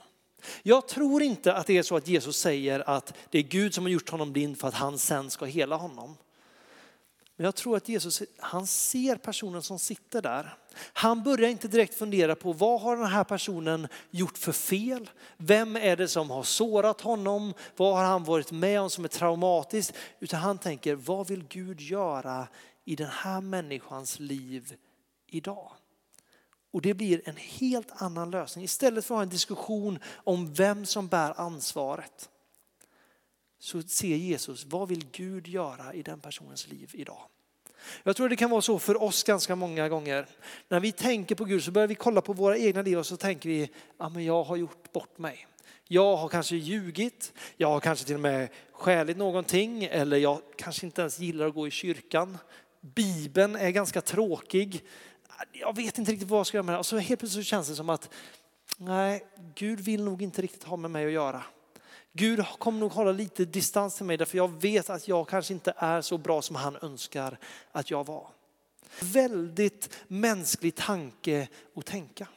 Jag 0.63 0.88
tror 0.88 1.22
inte 1.22 1.53
att 1.53 1.67
det 1.67 1.77
är 1.77 1.84
så 1.84 1.96
att 1.96 2.08
Jesus 2.08 2.38
säger 2.38 2.89
att 2.89 3.13
det 3.29 3.38
är 3.38 3.43
Gud 3.43 3.74
som 3.74 3.84
har 3.84 3.89
gjort 3.89 4.10
honom 4.10 4.31
blind 4.31 4.60
för 4.60 4.67
att 4.67 4.74
han 4.74 4.98
sen 4.98 5.29
ska 5.29 5.46
hela 5.46 5.75
honom. 5.75 6.17
Men 7.41 7.45
jag 7.45 7.55
tror 7.55 7.77
att 7.77 7.89
Jesus, 7.89 8.24
han 8.39 8.67
ser 8.67 9.15
personen 9.15 9.62
som 9.62 9.79
sitter 9.79 10.21
där. 10.21 10.57
Han 10.93 11.24
börjar 11.24 11.50
inte 11.50 11.67
direkt 11.67 11.93
fundera 11.93 12.36
på 12.36 12.53
vad 12.53 12.81
har 12.81 12.98
den 12.98 13.05
här 13.05 13.24
personen 13.24 13.88
gjort 14.12 14.38
för 14.38 14.51
fel? 14.51 15.10
Vem 15.38 15.75
är 15.75 15.95
det 15.95 16.07
som 16.07 16.29
har 16.29 16.43
sårat 16.43 17.01
honom? 17.01 17.53
Vad 17.77 17.95
har 17.95 18.03
han 18.03 18.24
varit 18.24 18.51
med 18.51 18.81
om 18.81 18.89
som 18.89 19.03
är 19.03 19.07
traumatiskt? 19.07 19.93
Utan 20.19 20.39
han 20.39 20.57
tänker, 20.57 20.95
vad 20.95 21.27
vill 21.27 21.43
Gud 21.48 21.81
göra 21.81 22.48
i 22.86 22.95
den 22.95 23.10
här 23.10 23.41
människans 23.41 24.19
liv 24.19 24.75
idag? 25.27 25.71
Och 26.74 26.81
det 26.81 26.93
blir 26.93 27.21
en 27.25 27.38
helt 27.38 27.91
annan 28.01 28.31
lösning. 28.31 28.65
Istället 28.65 29.05
för 29.05 29.15
att 29.15 29.17
ha 29.17 29.24
en 29.24 29.29
diskussion 29.29 30.00
om 30.24 30.53
vem 30.53 30.86
som 30.86 31.07
bär 31.07 31.39
ansvaret 31.41 32.29
så 33.62 33.82
ser 33.82 34.15
Jesus, 34.15 34.65
vad 34.65 34.89
vill 34.89 35.06
Gud 35.12 35.48
göra 35.48 35.94
i 35.94 36.01
den 36.01 36.20
personens 36.20 36.68
liv 36.68 36.91
idag? 36.94 37.22
Jag 38.03 38.15
tror 38.15 38.30
det 38.30 38.36
kan 38.36 38.50
vara 38.50 38.62
så 38.62 38.80
för 38.80 39.03
oss 39.03 39.24
ganska 39.24 39.56
många 39.56 39.89
gånger. 39.89 40.27
När 40.68 40.80
vi 40.80 40.91
tänker 40.91 41.36
på 41.36 41.46
Gud 41.46 41.63
så 41.63 41.72
börjar 41.72 41.88
vi 41.88 41.96
kolla 41.96 42.22
på 42.22 42.34
våra 42.34 42.58
egna 42.58 42.82
liv 42.82 42.98
och 42.98 43.06
så 43.06 43.18
tänker 43.18 43.50
vi, 43.50 43.70
ja 43.98 44.10
men 44.10 44.25
jag 44.25 44.44
har 44.44 44.56
gjort 44.56 44.91
bort 44.91 45.18
mig. 45.18 45.48
Jag 45.88 46.18
har 46.18 46.30
kanske 46.30 46.56
ljugit, 46.56 47.34
jag 47.58 47.68
har 47.68 47.80
kanske 47.80 48.06
till 48.06 48.15
och 48.15 48.22
med 48.22 48.50
skäligt 48.72 49.20
någonting 49.20 49.84
eller 49.84 50.18
jag 50.18 50.41
kanske 50.56 50.86
inte 50.86 51.01
ens 51.01 51.20
gillar 51.20 51.48
att 51.48 51.53
gå 51.53 51.68
i 51.68 51.72
kyrkan. 51.72 52.38
Bibeln 52.82 53.56
är 53.56 53.70
ganska 53.70 54.01
tråkig. 54.01 54.84
Jag 55.53 55.75
vet 55.75 55.98
inte 55.98 56.12
riktigt 56.12 56.30
vad 56.30 56.39
jag 56.39 56.48
ska 56.48 56.58
göra 56.58 56.65
med 56.65 56.75
det. 56.75 56.80
Och 56.80 56.86
så 56.86 56.98
helt 56.98 57.20
plötsligt 57.20 57.46
så 57.46 57.50
känns 57.50 57.68
det 57.68 57.75
som 57.75 57.89
att 57.89 58.10
nej, 58.77 59.25
Gud 59.56 59.80
vill 59.80 60.03
nog 60.03 60.22
inte 60.22 60.41
riktigt 60.41 60.63
ha 60.63 60.77
med 60.77 60.91
mig 60.91 61.06
att 61.06 61.12
göra. 61.12 61.44
Gud 62.13 62.46
kommer 62.60 62.80
nog 62.80 62.91
hålla 62.91 63.12
lite 63.12 63.46
distans 63.46 63.96
till 63.96 64.06
mig 64.06 64.18
därför 64.18 64.38
jag 64.38 64.62
vet 64.62 64.89
att 64.89 65.08
jag 65.08 65.27
kanske 65.27 65.53
inte 65.53 65.74
är 65.77 66.01
så 66.01 66.18
bra 66.18 66.41
som 66.41 66.56
han 66.56 66.77
önskar 66.82 67.38
att 67.72 67.91
jag 67.91 68.06
var. 68.06 68.27
Väldigt 69.01 69.89
mänsklig 70.08 70.75
tanke 70.75 71.48
att 71.75 71.86
tänka. 71.86 72.27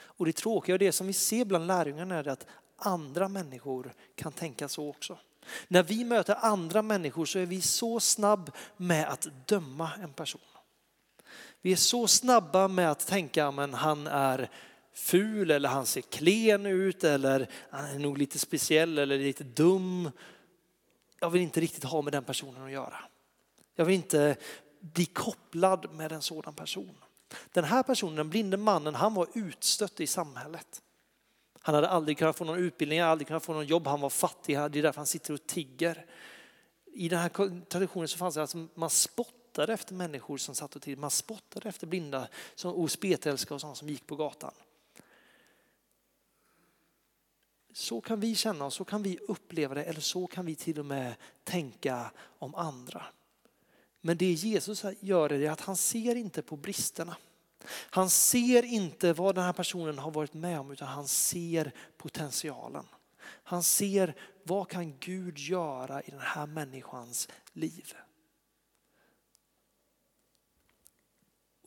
Och 0.00 0.26
det 0.26 0.32
tråkiga 0.32 0.74
och 0.74 0.78
det 0.78 0.92
som 0.92 1.06
vi 1.06 1.12
ser 1.12 1.44
bland 1.44 1.66
lärjungarna 1.66 2.14
är 2.14 2.28
att 2.28 2.46
andra 2.76 3.28
människor 3.28 3.92
kan 4.14 4.32
tänka 4.32 4.68
så 4.68 4.88
också. 4.88 5.18
När 5.68 5.82
vi 5.82 6.04
möter 6.04 6.36
andra 6.40 6.82
människor 6.82 7.24
så 7.24 7.38
är 7.38 7.46
vi 7.46 7.60
så 7.60 8.00
snabb 8.00 8.50
med 8.76 9.08
att 9.08 9.28
döma 9.46 9.90
en 10.02 10.12
person. 10.12 10.40
Vi 11.62 11.72
är 11.72 11.76
så 11.76 12.06
snabba 12.06 12.68
med 12.68 12.90
att 12.90 13.06
tänka 13.06 13.50
men 13.50 13.74
han 13.74 14.06
är 14.06 14.50
ful 14.98 15.50
eller 15.50 15.68
han 15.68 15.86
ser 15.86 16.00
klen 16.00 16.66
ut 16.66 17.04
eller 17.04 17.50
han 17.70 17.84
är 17.84 17.98
nog 17.98 18.18
lite 18.18 18.38
speciell 18.38 18.98
eller 18.98 19.18
lite 19.18 19.44
dum. 19.44 20.10
Jag 21.20 21.30
vill 21.30 21.42
inte 21.42 21.60
riktigt 21.60 21.84
ha 21.84 22.02
med 22.02 22.12
den 22.12 22.24
personen 22.24 22.62
att 22.62 22.70
göra. 22.70 22.96
Jag 23.74 23.84
vill 23.84 23.94
inte 23.94 24.36
bli 24.80 25.06
kopplad 25.06 25.92
med 25.92 26.12
en 26.12 26.22
sådan 26.22 26.54
person. 26.54 26.94
Den 27.52 27.64
här 27.64 27.82
personen, 27.82 28.16
den 28.16 28.30
blinde 28.30 28.56
mannen, 28.56 28.94
han 28.94 29.14
var 29.14 29.28
utstött 29.34 30.00
i 30.00 30.06
samhället. 30.06 30.82
Han 31.60 31.74
hade 31.74 31.88
aldrig 31.88 32.18
kunnat 32.18 32.36
få 32.36 32.44
någon 32.44 32.58
utbildning, 32.58 33.00
aldrig 33.00 33.26
kunnat 33.26 33.44
få 33.44 33.52
någon 33.52 33.66
jobb, 33.66 33.86
han 33.86 34.00
var 34.00 34.10
fattig, 34.10 34.56
det 34.56 34.78
är 34.78 34.82
därför 34.82 35.00
han 35.00 35.06
sitter 35.06 35.34
och 35.34 35.46
tigger. 35.46 36.06
I 36.92 37.08
den 37.08 37.18
här 37.18 37.64
traditionen 37.68 38.08
så 38.08 38.18
fanns 38.18 38.34
det 38.34 38.42
att 38.42 38.54
alltså, 38.54 38.68
man 38.74 38.90
spottade 38.90 39.72
efter 39.72 39.94
människor 39.94 40.36
som 40.36 40.54
satt 40.54 40.76
och 40.76 40.82
tiggde, 40.82 41.00
man 41.00 41.10
spottade 41.10 41.68
efter 41.68 41.86
blinda 41.86 42.28
och 42.64 42.90
spetälska 42.90 43.54
och 43.54 43.60
sådana 43.60 43.74
som 43.74 43.88
gick 43.88 44.06
på 44.06 44.16
gatan. 44.16 44.52
Så 47.78 48.00
kan 48.00 48.20
vi 48.20 48.34
känna 48.34 48.64
och 48.64 48.72
så 48.72 48.84
kan 48.84 49.02
vi 49.02 49.18
uppleva 49.28 49.74
det 49.74 49.84
eller 49.84 50.00
så 50.00 50.26
kan 50.26 50.46
vi 50.46 50.54
till 50.54 50.78
och 50.78 50.86
med 50.86 51.14
tänka 51.44 52.10
om 52.38 52.54
andra. 52.54 53.04
Men 54.00 54.16
det 54.16 54.32
Jesus 54.32 54.84
gör 55.00 55.32
är 55.32 55.50
att 55.50 55.60
han 55.60 55.76
ser 55.76 56.14
inte 56.14 56.42
på 56.42 56.56
bristerna. 56.56 57.16
Han 57.68 58.10
ser 58.10 58.62
inte 58.62 59.12
vad 59.12 59.34
den 59.34 59.44
här 59.44 59.52
personen 59.52 59.98
har 59.98 60.10
varit 60.10 60.34
med 60.34 60.60
om 60.60 60.70
utan 60.70 60.88
han 60.88 61.08
ser 61.08 61.72
potentialen. 61.96 62.86
Han 63.24 63.62
ser 63.62 64.14
vad 64.42 64.68
kan 64.68 64.98
Gud 64.98 65.38
göra 65.38 66.02
i 66.02 66.10
den 66.10 66.20
här 66.20 66.46
människans 66.46 67.28
liv. 67.52 67.94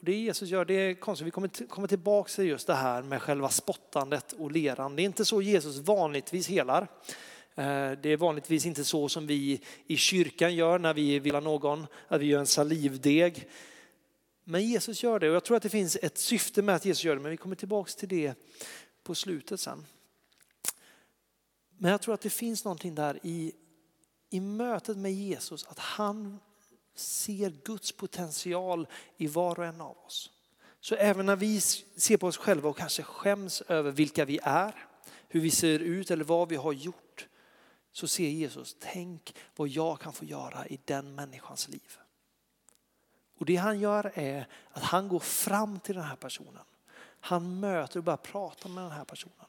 Och 0.02 0.06
det 0.06 0.16
Jesus 0.16 0.50
gör, 0.50 0.66
det 0.66 0.74
är 0.74 0.94
konstigt, 0.94 1.28
vi 1.28 1.32
kommer, 1.32 1.68
kommer 1.68 1.88
tillbaka 1.88 2.30
till 2.30 2.46
just 2.46 2.68
det 2.68 2.74
här 2.74 3.02
med 3.02 3.22
själva 3.22 3.50
spottandet 3.50 4.34
och 4.34 4.52
leran. 4.52 4.96
Det 4.96 5.02
är 5.02 5.06
inte 5.06 5.26
så 5.26 5.42
Jesus 5.42 5.78
vanligtvis 5.78 6.48
helar. 6.48 6.88
Eh, 7.56 7.92
det 7.92 8.10
är 8.10 8.18
vanligtvis 8.18 8.66
inte 8.66 8.84
så 8.84 9.10
som 9.10 9.28
vi 9.28 9.62
i 9.88 9.98
kyrkan 9.98 10.56
gör 10.56 10.80
när 10.80 10.94
vi 10.94 11.20
vill 11.20 11.34
ha 11.34 11.42
någon, 11.42 11.88
att 12.08 12.22
vi 12.22 12.26
gör 12.26 12.40
en 12.40 12.48
salivdeg. 12.48 13.50
Men 14.44 14.68
Jesus 14.68 15.04
gör 15.04 15.20
det 15.20 15.30
och 15.30 15.36
jag 15.36 15.44
tror 15.44 15.58
att 15.58 15.64
det 15.64 15.70
finns 15.70 15.96
ett 15.96 16.18
syfte 16.18 16.62
med 16.62 16.76
att 16.76 16.86
Jesus 16.86 17.04
gör 17.04 17.16
det, 17.16 17.22
men 17.22 17.32
vi 17.32 17.38
kommer 17.38 17.56
tillbaka 17.56 17.92
till 17.92 18.10
det 18.10 18.34
på 19.04 19.16
slutet 19.16 19.60
sen. 19.60 19.86
Men 21.78 21.92
jag 21.92 22.02
tror 22.02 22.14
att 22.14 22.22
det 22.22 22.30
finns 22.30 22.66
någonting 22.66 22.96
där 22.96 23.20
i, 23.24 23.52
i 24.30 24.40
mötet 24.40 24.98
med 24.98 25.14
Jesus, 25.14 25.66
att 25.68 25.80
han 25.80 26.40
ser 26.96 27.50
Guds 27.64 27.92
potential 27.92 28.88
i 29.18 29.28
var 29.28 29.60
och 29.60 29.66
en 29.66 29.82
av 29.82 29.98
oss. 30.06 30.32
Så 30.80 30.96
även 30.96 31.26
när 31.26 31.36
vi 31.36 31.62
ser 31.62 32.18
på 32.18 32.28
oss 32.28 32.38
själva 32.38 32.70
och 32.70 32.78
kanske 32.78 33.04
skäms 33.04 33.62
över 33.62 33.92
vilka 33.92 34.26
vi 34.26 34.40
är, 34.44 34.88
hur 35.28 35.42
vi 35.42 35.52
ser 35.52 35.80
ut 35.80 36.12
eller 36.12 36.24
vad 36.24 36.50
vi 36.50 36.56
har 36.56 36.74
gjort, 36.74 37.28
så 37.92 38.08
ser 38.08 38.30
Jesus, 38.30 38.76
tänk 38.80 39.36
vad 39.56 39.68
jag 39.68 40.00
kan 40.00 40.14
få 40.14 40.26
göra 40.26 40.68
i 40.68 40.80
den 40.86 41.16
människans 41.16 41.68
liv. 41.68 41.98
Och 43.38 43.46
det 43.46 43.56
han 43.56 43.80
gör 43.80 44.12
är 44.16 44.48
att 44.72 44.84
han 44.84 45.08
går 45.08 45.20
fram 45.20 45.80
till 45.80 45.96
den 45.96 46.04
här 46.04 46.16
personen. 46.16 46.64
Han 47.20 47.60
möter 47.60 47.98
och 47.98 48.04
börjar 48.04 48.18
prata 48.18 48.70
med 48.70 48.84
den 48.84 48.92
här 48.92 49.06
personen. 49.06 49.46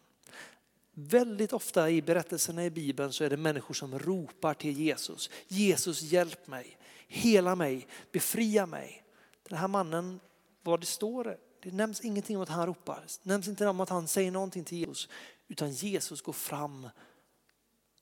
Väldigt 0.95 1.53
ofta 1.53 1.91
i 1.91 2.03
berättelserna 2.03 2.65
i 2.65 2.71
Bibeln 2.71 3.13
så 3.13 3.25
är 3.25 3.31
det 3.31 3.37
människor 3.37 3.75
som 3.75 3.99
ropar 3.99 4.55
till 4.55 4.81
Jesus. 4.81 5.31
Jesus 5.49 6.03
hjälp 6.03 6.47
mig, 6.47 6.79
hela 7.13 7.57
mig, 7.57 7.87
befria 8.13 8.67
mig. 8.67 9.05
Den 9.49 9.59
här 9.59 9.69
mannen, 9.69 10.21
vad 10.63 10.81
det 10.81 10.87
står, 10.87 11.39
det 11.63 11.71
nämns 11.71 12.01
ingenting 12.01 12.37
om 12.37 12.43
att 12.43 12.49
han 12.49 12.67
ropar. 12.67 13.05
Det 13.23 13.29
nämns 13.31 13.49
inte 13.49 13.67
om 13.67 13.81
att 13.81 13.89
han 13.89 14.09
säger 14.09 14.31
någonting 14.31 14.65
till 14.65 14.79
Jesus. 14.79 15.09
Utan 15.49 15.73
Jesus 15.73 16.23
går 16.23 16.33
fram 16.33 16.89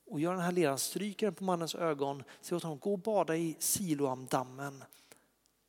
och 0.06 0.20
gör 0.20 0.32
den 0.32 0.42
här 0.42 0.52
leran, 0.52 0.78
stryker 0.78 1.26
den 1.26 1.34
på 1.34 1.44
mannens 1.44 1.74
ögon, 1.74 2.24
säger 2.40 2.56
åt 2.56 2.62
honom 2.62 2.78
gå 2.78 2.92
och 2.92 2.98
bada 2.98 3.36
i 3.36 3.56
Siloamdammen 3.58 4.84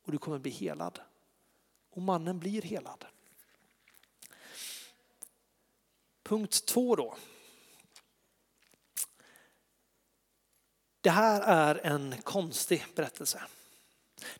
och 0.04 0.12
du 0.12 0.18
kommer 0.18 0.38
bli 0.38 0.50
helad. 0.50 0.98
Och 1.90 2.02
mannen 2.02 2.38
blir 2.38 2.62
helad. 2.62 3.04
Punkt 6.22 6.66
två 6.66 6.96
då. 6.96 7.16
Det 11.02 11.10
här 11.10 11.40
är 11.40 11.86
en 11.86 12.14
konstig 12.22 12.84
berättelse. 12.94 13.42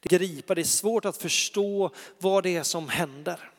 Det 0.00 0.09
gripar, 0.09 0.54
det 0.54 0.62
är 0.62 0.64
svårt 0.64 1.04
att 1.04 1.16
förstå 1.16 1.90
vad 2.19 2.42
det 2.42 2.57
är 2.57 2.62
som 2.62 2.88
händer. 2.88 3.50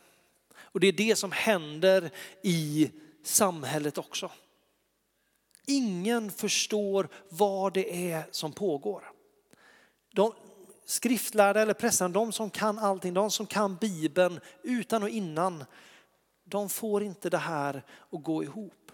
Och 0.55 0.79
det 0.79 0.87
är 0.87 0.91
det 0.91 1.15
som 1.15 1.31
händer 1.31 2.11
i 2.41 2.91
samhället 3.23 3.97
också. 3.97 4.31
Ingen 5.65 6.31
förstår 6.31 7.09
vad 7.29 7.73
det 7.73 8.11
är 8.11 8.23
som 8.31 8.51
pågår. 8.51 9.11
De 10.13 10.33
skriftlärda 10.85 11.61
eller 11.61 11.73
prästerna, 11.73 12.09
de 12.09 12.31
som 12.31 12.49
kan 12.49 12.79
allting, 12.79 13.13
de 13.13 13.31
som 13.31 13.45
kan 13.45 13.75
Bibeln 13.75 14.39
utan 14.63 15.03
och 15.03 15.09
innan, 15.09 15.65
de 16.43 16.69
får 16.69 17.03
inte 17.03 17.29
det 17.29 17.37
här 17.37 17.83
att 18.11 18.23
gå 18.23 18.43
ihop. 18.43 18.91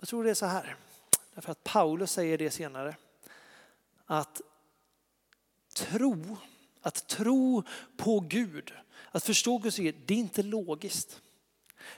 Jag 0.00 0.08
tror 0.08 0.24
det 0.24 0.30
är 0.30 0.34
så 0.34 0.46
här, 0.46 0.76
därför 1.34 1.52
att 1.52 1.64
Paulus 1.64 2.12
säger 2.12 2.38
det 2.38 2.50
senare, 2.50 2.96
att 4.06 4.40
tro, 5.74 6.36
att 6.80 7.06
tro 7.08 7.62
på 7.96 8.20
Gud, 8.20 8.72
att 9.10 9.24
förstå 9.24 9.58
Guds 9.58 9.76
det 9.76 10.14
är 10.14 10.18
inte 10.18 10.42
logiskt. 10.42 11.20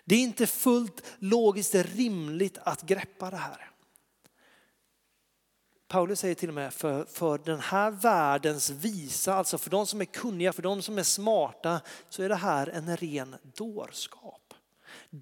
Det 0.04 0.14
är 0.14 0.20
inte 0.20 0.46
fullt 0.46 1.02
logiskt 1.18 1.74
rimligt 1.74 2.58
att 2.58 2.82
greppa 2.82 3.30
det 3.30 3.36
här. 3.36 3.70
Paulus 5.88 6.20
säger 6.20 6.34
till 6.34 6.48
och 6.48 6.54
med 6.54 6.74
för, 6.74 7.04
för 7.04 7.38
den 7.38 7.60
här 7.60 7.90
världens 7.90 8.70
visa, 8.70 9.34
alltså 9.34 9.58
för 9.58 9.70
de 9.70 9.86
som 9.86 10.00
är 10.00 10.04
kunniga, 10.04 10.52
för 10.52 10.62
de 10.62 10.82
som 10.82 10.98
är 10.98 11.02
smarta, 11.02 11.80
så 12.08 12.22
är 12.22 12.28
det 12.28 12.34
här 12.34 12.66
en 12.66 12.96
ren 12.96 13.36
dårskap. 13.42 14.43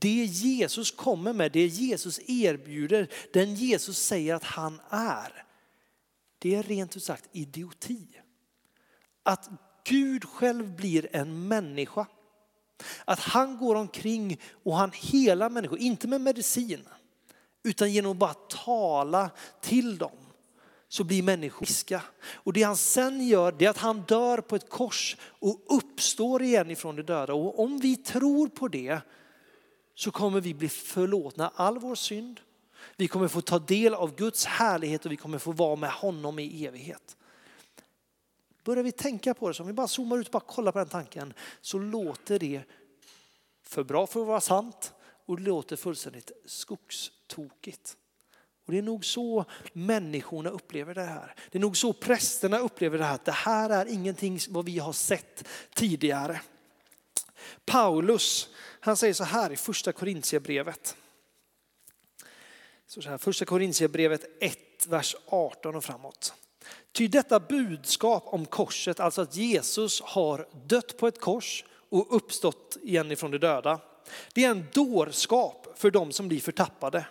Det 0.01 0.25
Jesus 0.25 0.91
kommer 0.91 1.33
med, 1.33 1.53
det 1.53 1.67
Jesus 1.67 2.21
erbjuder, 2.27 3.09
den 3.33 3.55
Jesus 3.55 3.99
säger 3.99 4.35
att 4.35 4.45
han 4.45 4.81
är, 4.91 5.45
det 6.39 6.55
är 6.55 6.63
rent 6.63 6.97
ut 6.97 7.05
sagt 7.05 7.29
idioti. 7.33 8.07
Att 9.23 9.51
Gud 9.85 10.25
själv 10.25 10.77
blir 10.77 11.17
en 11.17 11.49
människa 11.49 12.07
att 13.05 13.21
han 13.21 13.57
går 13.57 13.75
omkring 13.75 14.41
och 14.63 14.77
han 14.77 14.91
helar 14.95 15.51
människor, 15.51 15.79
inte 15.79 16.09
med 16.09 16.21
medicin, 16.21 16.89
utan 17.63 17.93
genom 17.93 18.13
att 18.13 18.19
bara 18.19 18.35
tala 18.35 19.31
till 19.61 19.99
dem 19.99 20.17
så 20.89 21.05
blir 21.05 21.23
människor 21.23 21.67
friska. 21.67 22.03
Och 22.35 22.53
det 22.53 22.63
han 22.63 22.77
sen 22.77 23.27
gör 23.27 23.53
det 23.53 23.65
är 23.65 23.71
att 23.71 23.79
han 23.79 24.03
dör 24.03 24.39
på 24.39 24.57
ett 24.57 24.69
kors 24.69 25.17
och 25.23 25.61
uppstår 25.69 26.43
igen 26.43 26.71
ifrån 26.71 26.97
de 26.97 27.03
döda. 27.03 27.35
Och 27.35 27.61
om 27.61 27.79
vi 27.79 27.97
tror 27.97 28.49
på 28.49 28.69
det 28.69 29.01
så 30.03 30.11
kommer 30.11 30.41
vi 30.41 30.55
bli 30.55 30.69
förlåtna 30.69 31.53
all 31.55 31.79
vår 31.79 31.95
synd. 31.95 32.41
Vi 32.97 33.09
kommer 33.09 33.29
få 33.29 33.41
ta 33.41 33.59
del 33.59 33.95
av 33.95 34.15
Guds 34.15 34.45
härlighet 34.45 35.07
och 35.07 35.13
vi 35.13 35.17
kommer 35.17 35.39
få 35.39 35.53
vara 35.53 35.77
med 35.77 35.91
honom 35.91 36.39
i 36.39 36.67
evighet. 36.67 37.17
Börjar 38.65 38.83
vi 38.83 38.93
tänka 38.93 39.35
på 39.35 39.49
det, 39.49 39.55
så 39.55 39.63
om 39.63 39.67
vi 39.67 39.73
bara 39.73 39.89
zoomar 39.89 40.19
ut 40.19 40.27
och 40.27 40.33
bara 40.33 40.41
kollar 40.41 40.73
på 40.73 40.79
den 40.79 40.89
tanken, 40.89 41.35
så 41.61 41.79
låter 41.79 42.39
det 42.39 42.63
för 43.63 43.85
bra 43.85 44.07
för 44.07 44.21
att 44.21 44.27
vara 44.27 44.41
sant 44.41 44.93
och 45.27 45.37
det 45.37 45.43
låter 45.43 45.77
fullständigt 45.77 46.31
skogstokigt. 46.47 47.97
Och 48.67 48.73
det 48.73 48.79
är 48.79 48.83
nog 48.83 49.05
så 49.05 49.45
människorna 49.73 50.51
upplever 50.51 50.95
det 50.95 51.05
här. 51.05 51.35
Det 51.51 51.59
är 51.59 51.61
nog 51.61 51.77
så 51.77 51.93
prästerna 51.93 52.59
upplever 52.59 52.99
det 52.99 53.05
här, 53.05 53.15
att 53.15 53.25
det 53.25 53.33
här 53.33 53.71
är 53.71 53.87
ingenting 53.87 54.39
vad 54.49 54.65
vi 54.65 54.79
har 54.79 54.93
sett 54.93 55.49
tidigare. 55.75 56.41
Paulus, 57.65 58.49
han 58.85 58.97
säger 58.97 59.15
så 59.15 59.25
här 59.25 59.53
i 59.53 59.57
första 59.57 59.93
Korintierbrevet. 59.93 60.97
Så 62.87 63.01
här, 63.01 63.19
första 63.19 63.45
Korintierbrevet 63.45 64.25
1, 64.41 64.59
vers 64.89 65.17
18 65.27 65.75
och 65.75 65.85
framåt. 65.85 66.35
Ty 66.93 67.09
detta 67.09 67.41
budskap 67.41 68.25
om 68.27 68.47
korset, 68.47 69.01
alltså 69.01 69.23
att 69.23 69.37
Jesus 69.37 70.01
har 70.01 70.49
dött 70.67 70.99
på 70.99 71.07
ett 71.07 71.21
kors 71.21 71.65
och 71.71 72.17
uppstått 72.17 72.77
igen 72.83 73.13
ifrån 73.13 73.31
de 73.31 73.39
döda. 73.39 73.81
Det 74.35 74.45
är 74.45 74.51
en 74.51 74.67
dårskap 74.73 75.67
för 75.77 75.91
dem 75.91 76.13
som 76.13 76.29
blir 76.29 76.41
förtappade. 76.41 77.07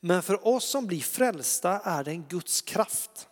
Men 0.00 0.22
för 0.22 0.46
oss 0.46 0.64
som 0.64 0.86
blir 0.86 1.00
frälsta 1.00 1.80
är 1.80 2.04
det 2.04 2.10
en 2.10 2.24
Guds 2.28 2.62
kraft. 2.62 3.28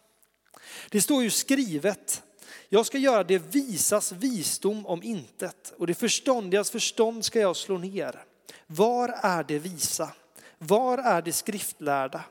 Det 0.90 1.00
står 1.00 1.23
ju 1.23 1.31
skrivet, 1.31 2.23
jag 2.68 2.87
ska 2.87 2.99
göra 2.99 3.25
det 3.25 3.38
visas 3.38 4.12
visdom 4.12 4.87
om 4.87 5.02
intet 5.02 5.75
och 5.78 5.87
det 5.87 5.94
förståndigas 5.94 6.71
förstånd 6.71 7.25
ska 7.25 7.40
jag 7.40 7.56
slå 7.56 7.78
ner. 7.78 8.25
Var 8.66 9.09
är 9.23 9.44
det 9.44 9.59
visa? 9.59 10.12
Var 10.59 10.99
är 10.99 11.23
det 11.23 11.32
skriftlärda? 11.32 12.25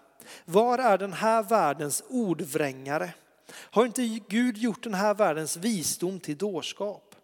Var 0.46 0.78
är 0.78 0.98
den 0.98 1.14
här 1.14 1.44
världens 1.44 2.04
ordvrängare? 2.10 3.14
Har 3.54 3.86
inte 3.86 4.20
Gud 4.28 4.58
gjort 4.58 4.84
den 4.84 4.94
här 4.94 5.14
världens 5.14 5.58
visdom 5.58 6.20
till 6.20 6.38
dårskap? 6.38 7.16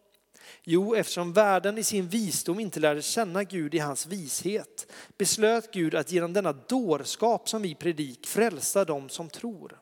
Jo, 0.64 0.96
eftersom 0.96 1.34
världen 1.34 1.78
i 1.78 1.84
sin 1.84 2.08
visdom 2.08 2.60
inte 2.60 2.80
lärde 2.80 3.02
känna 3.02 3.44
Gud 3.44 3.76
i 3.76 3.80
hans 3.80 4.06
vishet 4.06 4.92
beslöt 5.18 5.74
Gud 5.74 5.96
att 5.96 6.12
genom 6.12 6.34
denna 6.34 6.54
dårskap 6.54 7.50
som 7.50 7.62
vi 7.62 7.76
predik 7.76 8.28
frälsa 8.28 8.86
dem 8.86 9.10
som 9.10 9.30
tror. 9.30 9.80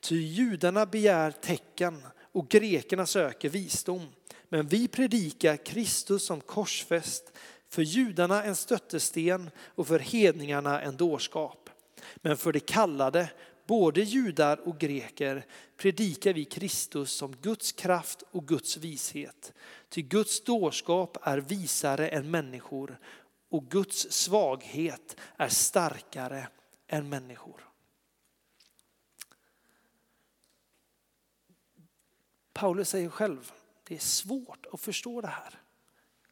Ty 0.00 0.16
judarna 0.16 0.86
begär 0.86 1.30
tecken 1.30 2.06
och 2.32 2.48
grekerna 2.48 3.06
söker 3.06 3.48
visdom. 3.48 4.06
Men 4.48 4.66
vi 4.66 4.88
predikar 4.88 5.56
Kristus 5.56 6.26
som 6.26 6.40
korsfäst, 6.40 7.32
för 7.68 7.82
judarna 7.82 8.44
en 8.44 8.56
stöttesten 8.56 9.50
och 9.58 9.86
för 9.86 9.98
hedningarna 9.98 10.80
en 10.80 10.96
dårskap. 10.96 11.70
Men 12.16 12.36
för 12.36 12.52
de 12.52 12.60
kallade, 12.60 13.30
både 13.66 14.00
judar 14.00 14.68
och 14.68 14.78
greker, 14.78 15.46
predikar 15.76 16.32
vi 16.32 16.44
Kristus 16.44 17.12
som 17.12 17.36
Guds 17.36 17.72
kraft 17.72 18.22
och 18.30 18.48
Guds 18.48 18.76
vishet. 18.76 19.52
Ty 19.88 20.02
Guds 20.02 20.44
dårskap 20.44 21.16
är 21.22 21.38
visare 21.38 22.08
än 22.08 22.30
människor 22.30 22.98
och 23.50 23.70
Guds 23.70 24.12
svaghet 24.12 25.16
är 25.36 25.48
starkare 25.48 26.48
än 26.88 27.08
människor. 27.08 27.69
Paulus 32.52 32.88
säger 32.88 33.08
själv, 33.08 33.52
det 33.84 33.94
är 33.94 33.98
svårt 33.98 34.66
att 34.72 34.80
förstå 34.80 35.20
det 35.20 35.28
här. 35.28 35.60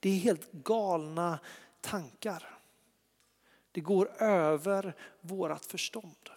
Det 0.01 0.11
är 0.11 0.19
helt 0.19 0.53
galna 0.53 1.39
tankar. 1.81 2.59
Det 3.73 3.81
går 3.81 4.23
över 4.23 4.97
vårat 5.21 5.65
förstånd. 5.65 6.31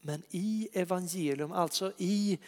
Men 0.00 0.22
i 0.30 0.68
evangelium, 0.72 1.52
alltså 1.52 1.92
i 1.96 2.38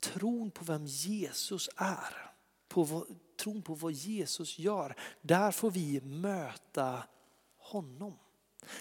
tron 0.00 0.50
på 0.50 0.64
vem 0.64 0.86
Jesus 0.86 1.70
är, 1.76 2.32
på 2.68 2.82
vad, 2.82 3.06
tron 3.36 3.62
på 3.62 3.74
vad 3.74 3.92
Jesus 3.92 4.58
gör, 4.58 4.96
där 5.20 5.50
får 5.50 5.70
vi 5.70 6.00
möta 6.00 7.02
honom. 7.56 8.18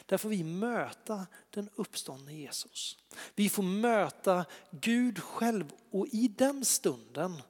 Där 0.05 0.17
får 0.17 0.29
vi 0.29 0.43
möta 0.43 1.27
den 1.49 1.69
uppståndne 1.75 2.33
Jesus. 2.33 2.97
Vi 3.35 3.49
får 3.49 3.63
möta 3.63 4.45
Gud 4.71 5.19
själv 5.19 5.71
och 5.91 6.07
i 6.07 6.27
den 6.27 6.65
stunden 6.65 7.41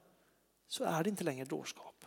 så 0.68 0.84
är 0.84 1.04
det 1.04 1.10
inte 1.10 1.24
längre 1.24 1.44
dårskap. 1.44 2.04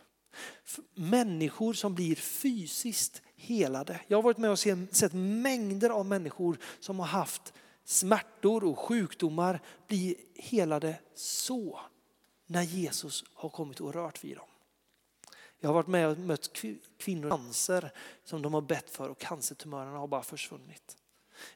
Människor 0.94 1.72
som 1.72 1.94
blir 1.94 2.16
fysiskt 2.16 3.22
helade. 3.36 4.00
Jag 4.06 4.18
har 4.18 4.22
varit 4.22 4.38
med 4.38 4.50
och 4.50 4.58
sett 4.58 5.12
mängder 5.12 5.90
av 5.90 6.06
människor 6.06 6.58
som 6.80 6.98
har 6.98 7.06
haft 7.06 7.52
smärtor 7.84 8.64
och 8.64 8.78
sjukdomar 8.78 9.62
bli 9.86 10.16
helade 10.34 10.98
så 11.14 11.80
när 12.46 12.62
Jesus 12.62 13.24
har 13.34 13.48
kommit 13.48 13.80
och 13.80 13.94
rört 13.94 14.24
vid 14.24 14.36
dem. 14.36 14.46
Jag 15.64 15.68
har 15.68 15.74
varit 15.74 15.86
med 15.86 16.08
och 16.08 16.18
mött 16.18 16.50
kvinnor 16.98 17.22
med 17.22 17.30
cancer 17.30 17.90
som 18.24 18.42
de 18.42 18.54
har 18.54 18.60
bett 18.60 18.90
för 18.90 19.08
och 19.08 19.18
cancertumörerna 19.18 19.98
har 19.98 20.06
bara 20.06 20.22
försvunnit. 20.22 20.96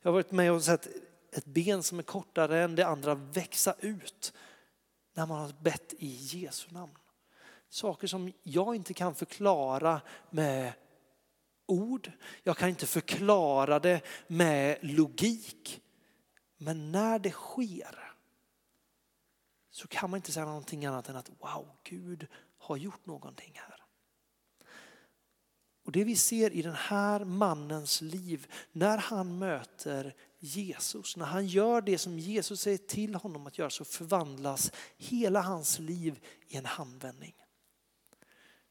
Jag 0.02 0.10
har 0.10 0.12
varit 0.12 0.30
med 0.30 0.52
och 0.52 0.62
sett 0.62 0.88
ett 1.32 1.44
ben 1.44 1.82
som 1.82 1.98
är 1.98 2.02
kortare 2.02 2.62
än 2.62 2.74
det 2.74 2.86
andra 2.86 3.14
växa 3.14 3.74
ut 3.80 4.32
när 5.14 5.26
man 5.26 5.38
har 5.38 5.52
bett 5.62 5.94
i 5.98 6.06
Jesu 6.06 6.70
namn. 6.70 6.92
Saker 7.68 8.06
som 8.06 8.32
jag 8.42 8.76
inte 8.76 8.94
kan 8.94 9.14
förklara 9.14 10.00
med 10.30 10.72
ord. 11.66 12.12
Jag 12.42 12.56
kan 12.56 12.68
inte 12.68 12.86
förklara 12.86 13.78
det 13.78 14.00
med 14.26 14.78
logik. 14.80 15.82
Men 16.56 16.92
när 16.92 17.18
det 17.18 17.32
sker 17.32 18.14
så 19.70 19.88
kan 19.88 20.10
man 20.10 20.18
inte 20.18 20.32
säga 20.32 20.46
någonting 20.46 20.86
annat 20.86 21.08
än 21.08 21.16
att 21.16 21.30
wow, 21.38 21.68
Gud 21.84 22.26
har 22.58 22.76
gjort 22.76 23.06
någonting 23.06 23.52
här. 23.54 23.77
Och 25.88 25.92
det 25.92 26.04
vi 26.04 26.16
ser 26.16 26.50
i 26.50 26.62
den 26.62 26.74
här 26.74 27.24
mannens 27.24 28.00
liv 28.00 28.46
när 28.72 28.98
han 28.98 29.38
möter 29.38 30.14
Jesus, 30.38 31.16
när 31.16 31.24
han 31.26 31.46
gör 31.46 31.80
det 31.80 31.98
som 31.98 32.18
Jesus 32.18 32.60
säger 32.60 32.78
till 32.78 33.14
honom 33.14 33.46
att 33.46 33.58
göra 33.58 33.70
så 33.70 33.84
förvandlas 33.84 34.72
hela 34.96 35.40
hans 35.40 35.78
liv 35.78 36.20
i 36.48 36.56
en 36.56 36.64
handvändning. 36.64 37.34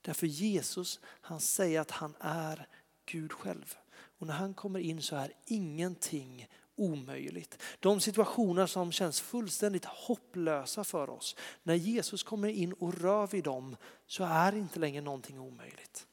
Därför 0.02 0.28
Jesus, 0.28 1.00
han 1.04 1.40
säger 1.40 1.82
att 1.82 1.92
han 1.92 2.16
är 2.20 2.68
Gud 3.06 3.32
själv. 3.32 3.76
Och 3.92 4.28
när 4.28 4.34
han 4.34 4.54
kommer 4.54 4.80
in 4.80 5.02
så 5.02 5.16
är 5.16 5.34
ingenting 5.46 6.48
omöjligt. 6.76 7.64
De 7.80 8.00
situationer 8.00 8.66
som 8.66 8.92
känns 8.92 9.22
fullständigt 9.22 9.86
hopplösa 9.86 10.84
för 10.84 11.10
oss, 11.10 11.36
när 11.64 11.76
Jesus 11.76 12.24
kommer 12.24 12.50
in 12.50 12.74
och 12.74 13.02
rör 13.02 13.28
vid 13.28 13.44
dem 13.44 13.76
så 14.08 14.24
är 14.24 14.56
inte 14.56 14.80
längre 14.80 15.02
någonting 15.02 15.40
omöjligt. 15.40 16.08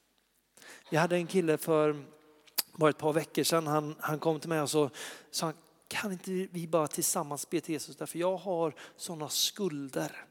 Jag 0.94 1.00
hade 1.00 1.16
en 1.16 1.26
kille 1.26 1.58
för 1.58 2.04
bara 2.72 2.90
ett 2.90 2.98
par 2.98 3.12
veckor 3.12 3.42
sedan, 3.42 3.66
han, 3.66 3.96
han 4.00 4.18
kom 4.18 4.40
till 4.40 4.48
mig 4.48 4.60
och 4.60 4.70
så 4.70 4.90
sa 5.30 5.46
han, 5.46 5.54
kan 5.88 6.12
inte 6.12 6.30
vi 6.30 6.66
bara 6.68 6.86
tillsammans 6.86 7.50
be 7.50 7.60
till 7.60 7.72
Jesus 7.72 7.96
därför 7.96 8.18
jag 8.18 8.36
har 8.36 8.74
sådana 8.96 9.28
skulder. 9.28 10.24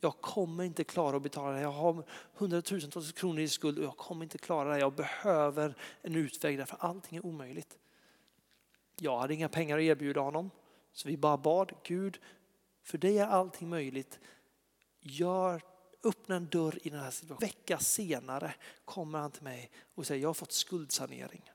Jag 0.00 0.20
kommer 0.20 0.64
inte 0.64 0.84
klara 0.84 1.16
att 1.16 1.22
betala 1.22 1.52
det. 1.52 1.60
Jag 1.60 1.70
har 1.70 2.04
hundratusentals 2.34 3.12
kronor 3.12 3.40
i 3.40 3.48
skuld 3.48 3.78
och 3.78 3.84
jag 3.84 3.96
kommer 3.96 4.24
inte 4.24 4.38
klara 4.38 4.74
det. 4.74 4.78
Jag 4.78 4.92
behöver 4.92 5.74
en 6.02 6.16
utväg 6.16 6.58
därför 6.58 6.76
allting 6.80 7.18
är 7.18 7.26
omöjligt. 7.26 7.78
Jag 8.96 9.18
hade 9.18 9.34
inga 9.34 9.48
pengar 9.48 9.78
att 9.78 9.82
erbjuda 9.82 10.20
honom. 10.20 10.50
Så 10.92 11.08
vi 11.08 11.16
bara 11.16 11.36
bad, 11.36 11.72
Gud, 11.82 12.18
för 12.82 12.98
dig 12.98 13.18
är 13.18 13.26
allting 13.26 13.68
möjligt. 13.68 14.18
Gör, 15.00 15.62
öppna 16.04 16.36
en 16.36 16.46
dörr 16.46 16.78
i 16.82 16.90
den 16.90 17.00
här 17.00 17.10
situationen. 17.10 17.48
Vecka 17.48 17.78
senare 17.78 18.54
kommer 18.84 19.18
han 19.18 19.30
till 19.30 19.42
mig 19.42 19.70
och 19.94 20.06
säger, 20.06 20.22
jag 20.22 20.28
har 20.28 20.34
fått 20.34 20.52
skuldsanering. 20.52 21.50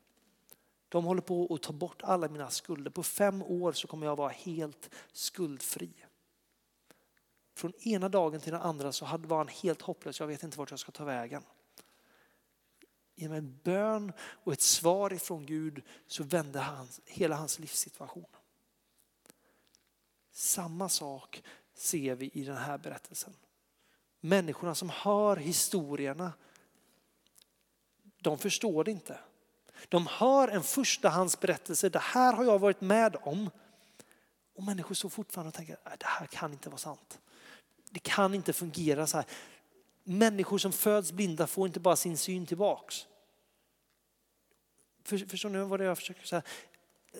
De 0.89 1.05
håller 1.05 1.21
på 1.21 1.53
att 1.53 1.61
ta 1.61 1.73
bort 1.73 2.01
alla 2.03 2.29
mina 2.29 2.49
skulder. 2.49 2.91
På 2.91 3.03
fem 3.03 3.43
år 3.43 3.71
så 3.71 3.87
kommer 3.87 4.05
jag 4.05 4.15
vara 4.15 4.29
helt 4.29 4.89
skuldfri. 5.11 5.93
Från 7.55 7.73
ena 7.79 8.09
dagen 8.09 8.41
till 8.41 8.51
den 8.51 8.61
andra 8.61 8.91
så 8.91 9.05
var 9.05 9.37
han 9.37 9.47
helt 9.47 9.81
hopplös. 9.81 10.19
Jag 10.19 10.27
vet 10.27 10.43
inte 10.43 10.57
vart 10.57 10.71
jag 10.71 10.79
ska 10.79 10.91
ta 10.91 11.03
vägen 11.03 11.43
genom 13.19 13.37
en 13.37 13.59
bön 13.63 14.11
och 14.19 14.53
ett 14.53 14.61
svar 14.61 15.13
ifrån 15.13 15.45
Gud 15.45 15.83
så 16.07 16.23
vände 16.23 16.59
han 16.59 16.87
hela 17.05 17.35
hans 17.35 17.59
livssituation. 17.59 18.25
Samma 20.31 20.89
sak 20.89 21.43
ser 21.73 22.15
vi 22.15 22.29
i 22.33 22.43
den 22.43 22.57
här 22.57 22.77
berättelsen. 22.77 23.33
Människorna 24.19 24.75
som 24.75 24.89
hör 24.89 25.37
historierna, 25.37 26.33
de 28.21 28.37
förstår 28.37 28.83
det 28.83 28.91
inte. 28.91 29.19
De 29.89 30.07
hör 30.07 30.47
en 30.47 30.63
förstahandsberättelse, 30.63 31.89
det 31.89 31.99
här 31.99 32.33
har 32.33 32.43
jag 32.43 32.59
varit 32.59 32.81
med 32.81 33.15
om. 33.21 33.49
Och 34.55 34.63
människor 34.63 34.95
står 34.95 35.09
fortfarande 35.09 35.47
och 35.47 35.53
tänker, 35.53 35.73
äh, 35.85 35.91
det 35.99 36.05
här 36.05 36.27
kan 36.27 36.51
inte 36.53 36.69
vara 36.69 36.77
sant. 36.77 37.19
Det 37.89 37.99
kan 37.99 38.33
inte 38.33 38.53
fungera 38.53 39.07
så 39.07 39.17
här. 39.17 39.25
Människor 40.03 40.57
som 40.57 40.71
föds 40.71 41.11
blinda 41.11 41.47
får 41.47 41.67
inte 41.67 41.79
bara 41.79 41.95
sin 41.95 42.17
syn 42.17 42.45
tillbaks. 42.45 43.07
Förstår 45.03 45.49
ni 45.49 45.59
vad 45.59 45.81
jag 45.81 45.97
försöker 45.97 46.25
säga? 46.25 46.41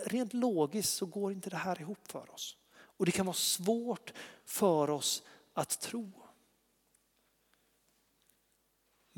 Rent 0.05 0.33
logiskt 0.33 0.93
så 0.93 1.05
går 1.05 1.31
inte 1.31 1.49
det 1.49 1.57
här 1.57 1.81
ihop 1.81 2.11
för 2.11 2.33
oss. 2.33 2.57
Och 2.97 3.05
det 3.05 3.11
kan 3.11 3.25
vara 3.25 3.35
svårt 3.35 4.13
för 4.45 4.89
oss 4.89 5.23
att 5.53 5.79
tro. 5.81 6.11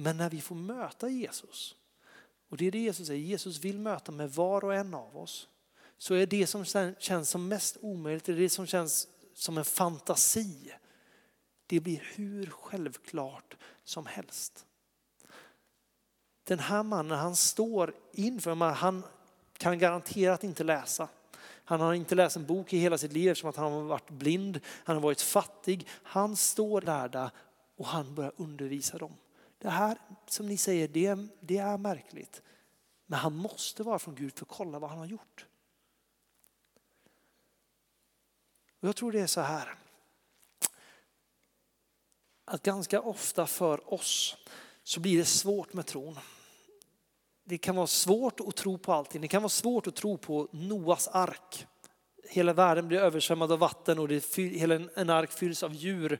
Men 0.01 0.17
när 0.17 0.29
vi 0.29 0.41
får 0.41 0.55
möta 0.55 1.09
Jesus, 1.09 1.75
och 2.49 2.57
det 2.57 2.65
är 2.65 2.71
det 2.71 2.79
Jesus 2.79 3.07
säger, 3.07 3.21
Jesus 3.21 3.59
vill 3.59 3.79
möta 3.79 4.11
med 4.11 4.31
var 4.31 4.65
och 4.65 4.75
en 4.75 4.93
av 4.93 5.17
oss. 5.17 5.47
Så 5.97 6.13
är 6.13 6.25
det 6.25 6.47
som 6.47 6.65
känns 6.99 7.29
som 7.29 7.47
mest 7.47 7.77
omöjligt, 7.81 8.25
det 8.25 8.31
är 8.31 8.35
det 8.35 8.49
som 8.49 8.67
känns 8.67 9.07
som 9.33 9.57
en 9.57 9.65
fantasi. 9.65 10.73
Det 11.67 11.79
blir 11.79 12.03
hur 12.15 12.45
självklart 12.45 13.57
som 13.83 14.05
helst. 14.05 14.65
Den 16.43 16.59
här 16.59 16.83
mannen 16.83 17.17
han 17.17 17.35
står 17.35 17.93
inför, 18.11 18.55
han 18.55 19.03
kan 19.57 19.79
garanterat 19.79 20.43
inte 20.43 20.63
läsa. 20.63 21.07
Han 21.43 21.81
har 21.81 21.93
inte 21.93 22.15
läst 22.15 22.35
en 22.35 22.45
bok 22.45 22.73
i 22.73 22.77
hela 22.77 22.97
sitt 22.97 23.13
liv 23.13 23.29
eftersom 23.29 23.49
att 23.49 23.55
han 23.55 23.71
har 23.71 23.81
varit 23.81 24.09
blind, 24.09 24.59
han 24.65 24.95
har 24.95 25.03
varit 25.03 25.21
fattig. 25.21 25.87
Han 26.03 26.35
står 26.35 26.81
lärda 26.81 27.31
och 27.77 27.85
han 27.85 28.15
börjar 28.15 28.33
undervisa 28.37 28.97
dem. 28.97 29.13
Det 29.61 29.69
här 29.69 29.97
som 30.27 30.47
ni 30.47 30.57
säger, 30.57 30.87
det, 30.87 31.17
det 31.39 31.57
är 31.57 31.77
märkligt. 31.77 32.41
Men 33.05 33.19
han 33.19 33.35
måste 33.35 33.83
vara 33.83 33.99
från 33.99 34.15
Gud 34.15 34.33
för 34.33 34.45
att 34.45 34.49
kolla 34.49 34.79
vad 34.79 34.89
han 34.89 34.99
har 34.99 35.05
gjort. 35.05 35.45
Och 38.79 38.87
jag 38.87 38.95
tror 38.95 39.11
det 39.11 39.19
är 39.19 39.27
så 39.27 39.41
här. 39.41 39.75
Att 42.45 42.63
ganska 42.63 43.01
ofta 43.01 43.47
för 43.47 43.93
oss 43.93 44.37
så 44.83 44.99
blir 44.99 45.17
det 45.17 45.25
svårt 45.25 45.73
med 45.73 45.85
tron. 45.85 46.19
Det 47.43 47.57
kan 47.57 47.75
vara 47.75 47.87
svårt 47.87 48.39
att 48.39 48.55
tro 48.55 48.77
på 48.77 48.93
allting. 48.93 49.21
Det 49.21 49.27
kan 49.27 49.41
vara 49.41 49.49
svårt 49.49 49.87
att 49.87 49.95
tro 49.95 50.17
på 50.17 50.47
Noas 50.51 51.07
ark. 51.07 51.67
hela 52.23 52.53
världen 52.53 52.87
blir 52.87 52.99
översvämmad 52.99 53.51
av 53.51 53.59
vatten 53.59 53.99
och 53.99 54.07
det, 54.07 54.35
hela 54.35 54.75
en 54.75 55.09
ark 55.09 55.31
fylls 55.31 55.63
av 55.63 55.73
djur. 55.73 56.19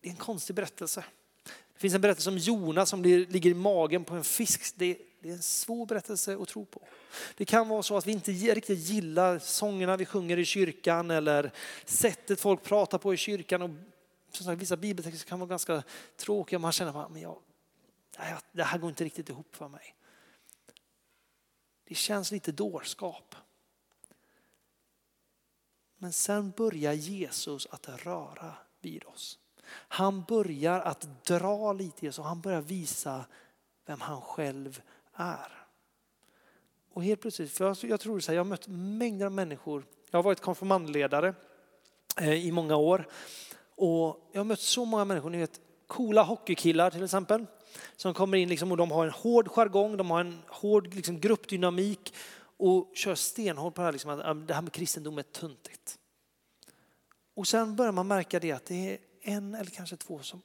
Det 0.00 0.08
är 0.08 0.10
en 0.10 0.16
konstig 0.16 0.56
berättelse. 0.56 1.04
Det 1.80 1.82
finns 1.82 1.94
en 1.94 2.00
berättelse 2.00 2.30
om 2.30 2.38
Jona 2.38 2.86
som 2.86 3.02
ligger 3.02 3.50
i 3.50 3.54
magen 3.54 4.04
på 4.04 4.14
en 4.14 4.24
fisk. 4.24 4.74
Det, 4.76 4.98
det 5.20 5.28
är 5.28 5.32
en 5.32 5.42
svår 5.42 5.86
berättelse 5.86 6.36
att 6.40 6.48
tro 6.48 6.64
på. 6.64 6.82
Det 7.36 7.44
kan 7.44 7.68
vara 7.68 7.82
så 7.82 7.96
att 7.96 8.06
vi 8.06 8.12
inte 8.12 8.32
riktigt 8.32 8.78
gillar 8.78 9.38
sångerna 9.38 9.96
vi 9.96 10.06
sjunger 10.06 10.38
i 10.38 10.44
kyrkan 10.44 11.10
eller 11.10 11.52
sättet 11.84 12.40
folk 12.40 12.62
pratar 12.62 12.98
på 12.98 13.14
i 13.14 13.16
kyrkan. 13.16 13.62
Och 13.62 13.70
som 14.30 14.46
sagt, 14.46 14.62
vissa 14.62 14.76
bibeltexter 14.76 15.28
kan 15.28 15.40
vara 15.40 15.48
ganska 15.48 15.82
tråkiga. 16.16 16.58
Man 16.58 16.72
känner 16.72 17.02
att 17.02 17.20
jag, 17.20 17.38
det 18.52 18.62
här 18.62 18.78
går 18.78 18.90
inte 18.90 19.04
riktigt 19.04 19.28
ihop 19.28 19.56
för 19.56 19.68
mig. 19.68 19.94
Det 21.84 21.94
känns 21.94 22.32
lite 22.32 22.52
dårskap. 22.52 23.34
Men 25.96 26.12
sen 26.12 26.50
börjar 26.50 26.92
Jesus 26.92 27.66
att 27.70 27.88
röra 27.88 28.54
vid 28.80 29.04
oss. 29.04 29.38
Han 29.72 30.22
börjar 30.22 30.80
att 30.80 31.24
dra 31.24 31.72
lite 31.72 32.06
i 32.06 32.08
oss 32.08 32.18
och 32.18 32.24
han 32.24 32.40
börjar 32.40 32.60
visa 32.60 33.24
vem 33.86 34.00
han 34.00 34.20
själv 34.20 34.82
är. 35.14 35.66
Och 36.92 37.04
helt 37.04 37.20
plötsligt, 37.20 37.52
för 37.52 37.64
jag, 37.64 37.76
jag 37.82 38.00
tror 38.00 38.20
så 38.20 38.32
här, 38.32 38.36
jag 38.36 38.44
har 38.44 38.48
mött 38.48 38.68
mängder 38.68 39.26
av 39.26 39.32
människor. 39.32 39.84
Jag 40.10 40.18
har 40.18 40.22
varit 40.22 40.40
konfirmandledare 40.40 41.34
eh, 42.16 42.46
i 42.46 42.52
många 42.52 42.76
år 42.76 43.08
och 43.76 44.28
jag 44.32 44.40
har 44.40 44.44
mött 44.44 44.60
så 44.60 44.84
många 44.84 45.04
människor, 45.04 45.30
ni 45.30 45.38
vet 45.38 45.60
coola 45.86 46.22
hockeykillar 46.22 46.90
till 46.90 47.04
exempel, 47.04 47.46
som 47.96 48.14
kommer 48.14 48.38
in 48.38 48.48
liksom, 48.48 48.70
och 48.70 48.76
de 48.76 48.90
har 48.90 49.06
en 49.06 49.12
hård 49.12 49.48
jargong, 49.48 49.96
de 49.96 50.10
har 50.10 50.20
en 50.20 50.42
hård 50.48 50.94
liksom, 50.94 51.20
gruppdynamik 51.20 52.14
och 52.56 52.92
kör 52.94 53.14
stenhårt 53.14 53.74
på 53.74 53.80
det 53.80 53.84
här, 53.84 53.92
liksom, 53.92 54.10
att 54.10 54.48
det 54.48 54.54
här 54.54 54.62
med 54.62 54.72
kristendom 54.72 55.18
är 55.18 55.22
tuntigt. 55.22 55.98
Och 57.34 57.48
sen 57.48 57.76
börjar 57.76 57.92
man 57.92 58.08
märka 58.08 58.40
det 58.40 58.52
att 58.52 58.64
det 58.64 58.92
är 58.92 58.98
en 59.22 59.54
eller 59.54 59.70
kanske 59.70 59.96
två 59.96 60.22
som 60.22 60.42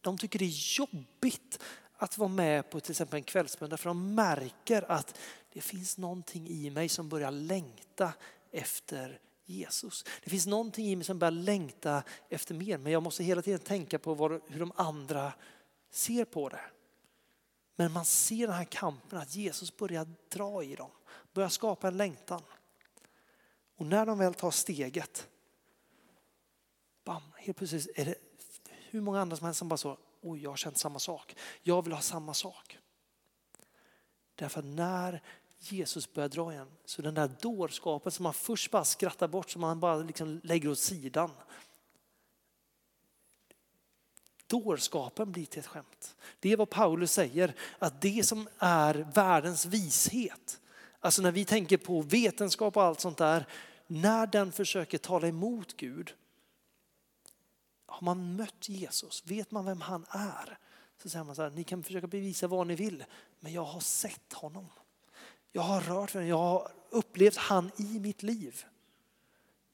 de 0.00 0.18
tycker 0.18 0.38
det 0.38 0.44
är 0.44 0.78
jobbigt 0.78 1.58
att 1.96 2.18
vara 2.18 2.28
med 2.28 2.70
på 2.70 2.80
till 2.80 2.90
exempel 2.90 3.16
en 3.16 3.24
kvällsbön 3.24 3.70
därför 3.70 3.90
de 3.90 4.14
märker 4.14 4.90
att 4.90 5.18
det 5.52 5.60
finns 5.60 5.98
någonting 5.98 6.48
i 6.48 6.70
mig 6.70 6.88
som 6.88 7.08
börjar 7.08 7.30
längta 7.30 8.12
efter 8.50 9.20
Jesus. 9.44 10.04
Det 10.24 10.30
finns 10.30 10.46
någonting 10.46 10.86
i 10.86 10.96
mig 10.96 11.04
som 11.04 11.18
börjar 11.18 11.32
längta 11.32 12.02
efter 12.28 12.54
mer 12.54 12.78
men 12.78 12.92
jag 12.92 13.02
måste 13.02 13.24
hela 13.24 13.42
tiden 13.42 13.60
tänka 13.60 13.98
på 13.98 14.40
hur 14.46 14.60
de 14.60 14.72
andra 14.76 15.32
ser 15.90 16.24
på 16.24 16.48
det. 16.48 16.60
Men 17.76 17.92
man 17.92 18.04
ser 18.04 18.46
den 18.46 18.56
här 18.56 18.64
kampen 18.64 19.18
att 19.18 19.34
Jesus 19.34 19.76
börjar 19.76 20.06
dra 20.28 20.62
i 20.62 20.74
dem, 20.74 20.90
börjar 21.32 21.48
skapa 21.48 21.88
en 21.88 21.96
längtan. 21.96 22.42
Och 23.76 23.86
när 23.86 24.06
de 24.06 24.18
väl 24.18 24.34
tar 24.34 24.50
steget, 24.50 25.28
bam, 27.08 27.22
helt 27.36 27.56
plötsligt 27.56 27.98
är 27.98 28.04
det 28.04 28.14
hur 28.90 29.00
många 29.00 29.20
andra 29.20 29.36
som 29.36 29.44
helst 29.44 29.58
som 29.58 29.68
bara 29.68 29.76
så, 29.76 29.98
oj 30.20 30.42
jag 30.42 30.50
har 30.50 30.56
känt 30.56 30.78
samma 30.78 30.98
sak, 30.98 31.36
jag 31.62 31.84
vill 31.84 31.92
ha 31.92 32.00
samma 32.00 32.34
sak. 32.34 32.78
Därför 34.34 34.58
att 34.58 34.66
när 34.66 35.22
Jesus 35.58 36.12
börjar 36.12 36.28
dra 36.28 36.52
igen 36.52 36.68
så 36.84 37.02
den 37.02 37.14
där 37.14 37.30
dårskapen 37.40 38.12
som 38.12 38.22
man 38.22 38.34
först 38.34 38.70
bara 38.70 38.84
skrattar 38.84 39.28
bort, 39.28 39.50
som 39.50 39.60
man 39.60 39.80
bara 39.80 39.96
liksom 39.96 40.40
lägger 40.44 40.68
åt 40.68 40.78
sidan, 40.78 41.30
Dårskapen 44.46 45.32
blir 45.32 45.46
till 45.46 45.60
ett 45.60 45.66
skämt. 45.66 46.16
Det 46.40 46.52
är 46.52 46.56
vad 46.56 46.70
Paulus 46.70 47.12
säger, 47.12 47.54
att 47.78 48.00
det 48.00 48.26
som 48.26 48.48
är 48.58 48.94
världens 49.14 49.66
vishet, 49.66 50.60
alltså 51.00 51.22
när 51.22 51.32
vi 51.32 51.44
tänker 51.44 51.76
på 51.76 52.02
vetenskap 52.02 52.76
och 52.76 52.82
allt 52.82 53.00
sånt 53.00 53.18
där, 53.18 53.46
när 53.86 54.26
den 54.26 54.52
försöker 54.52 54.98
tala 54.98 55.28
emot 55.28 55.76
Gud, 55.76 56.14
har 57.88 58.04
man 58.04 58.36
mött 58.36 58.68
Jesus, 58.68 59.22
vet 59.26 59.50
man 59.50 59.64
vem 59.64 59.80
han 59.80 60.06
är, 60.10 60.58
så 61.02 61.08
säger 61.08 61.24
man 61.24 61.34
så 61.34 61.42
här, 61.42 61.50
ni 61.50 61.64
kan 61.64 61.82
försöka 61.82 62.06
bevisa 62.06 62.46
vad 62.46 62.66
ni 62.66 62.74
vill, 62.74 63.04
men 63.40 63.52
jag 63.52 63.64
har 63.64 63.80
sett 63.80 64.32
honom. 64.32 64.66
Jag 65.52 65.62
har 65.62 65.80
rört 65.80 66.14
vid 66.14 66.22
honom, 66.22 66.28
jag 66.28 66.36
har 66.36 66.72
upplevt 66.90 67.36
han 67.36 67.70
i 67.76 68.00
mitt 68.00 68.22
liv. 68.22 68.64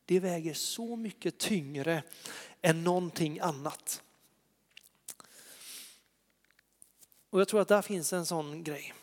Det 0.05 0.21
väger 0.21 0.55
så 0.55 0.97
mycket 0.97 1.39
tyngre 1.39 2.03
än 2.63 2.85
någonting 2.85 3.41
annat. 3.41 4.03
Och 7.31 7.41
jag 7.41 7.49
tror 7.49 7.61
att 7.61 7.69
där 7.69 7.83
finns 7.83 8.13
en 8.13 8.27
sån 8.27 8.65
grej. 8.65 8.95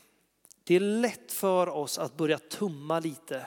Det 0.64 0.76
är 0.76 0.80
lätt 0.80 1.32
för 1.32 1.70
oss 1.70 1.98
att 1.98 2.18
börja 2.18 2.40
tumma 2.40 3.00
lite. 3.00 3.46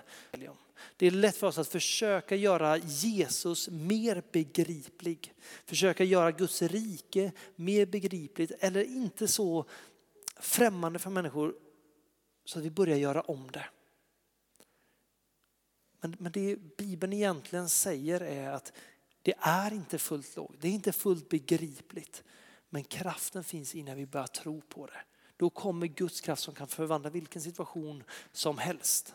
Det 0.97 1.07
är 1.07 1.11
lätt 1.11 1.37
för 1.37 1.47
oss 1.47 1.59
att 1.59 1.69
försöka 1.69 2.37
göra 2.37 2.77
Jesus 2.77 3.69
mer 3.69 4.23
begriplig. 4.33 5.35
Försöka 5.65 6.05
göra 6.05 6.33
Guds 6.33 6.63
rike 6.63 7.33
mer 7.57 7.87
begripligt 7.87 8.53
eller 8.61 8.85
inte 8.85 9.29
så 9.29 9.65
främmande 10.37 10.99
för 10.99 11.11
människor 11.11 11.55
så 12.45 12.59
att 12.59 12.65
vi 12.65 12.71
börjar 12.71 12.97
göra 12.97 13.21
om 13.21 13.51
det. 13.51 13.67
Men, 16.01 16.17
men 16.19 16.33
det 16.33 16.77
Bibeln 16.77 17.13
egentligen 17.13 17.69
säger 17.69 18.21
är 18.21 18.51
att 18.51 18.73
det 19.23 19.35
är 19.39 19.73
inte 19.73 19.99
fullt 19.99 20.37
lågt, 20.37 20.57
det 20.61 20.69
är 20.69 20.73
inte 20.73 20.93
fullt 20.93 21.29
begripligt. 21.29 22.23
Men 22.71 22.85
kraften 22.85 23.45
finns 23.45 23.75
innan 23.75 23.97
vi 23.97 24.07
börjar 24.07 24.27
tro 24.27 24.61
på 24.61 24.87
det. 24.87 25.01
Då 25.37 25.51
kommer 25.51 25.87
Guds 25.87 26.21
kraft 26.21 26.43
som 26.43 26.55
kan 26.55 26.69
förvandla 26.69 27.11
vilken 27.11 27.43
situation 27.43 28.05
som 28.33 28.59
helst. 28.59 29.15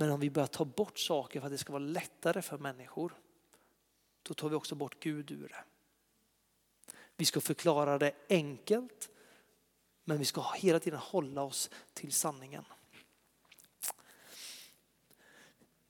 Men 0.00 0.10
om 0.10 0.20
vi 0.20 0.30
börjar 0.30 0.46
ta 0.46 0.64
bort 0.64 0.98
saker 0.98 1.40
för 1.40 1.46
att 1.46 1.52
det 1.52 1.58
ska 1.58 1.72
vara 1.72 1.82
lättare 1.82 2.42
för 2.42 2.58
människor, 2.58 3.12
då 4.22 4.34
tar 4.34 4.48
vi 4.48 4.54
också 4.54 4.74
bort 4.74 4.96
Gud 5.00 5.30
ur 5.30 5.48
det. 5.48 5.64
Vi 7.16 7.24
ska 7.24 7.40
förklara 7.40 7.98
det 7.98 8.12
enkelt, 8.28 9.10
men 10.04 10.18
vi 10.18 10.24
ska 10.24 10.44
hela 10.56 10.80
tiden 10.80 10.98
hålla 10.98 11.42
oss 11.42 11.70
till 11.92 12.12
sanningen. 12.12 12.64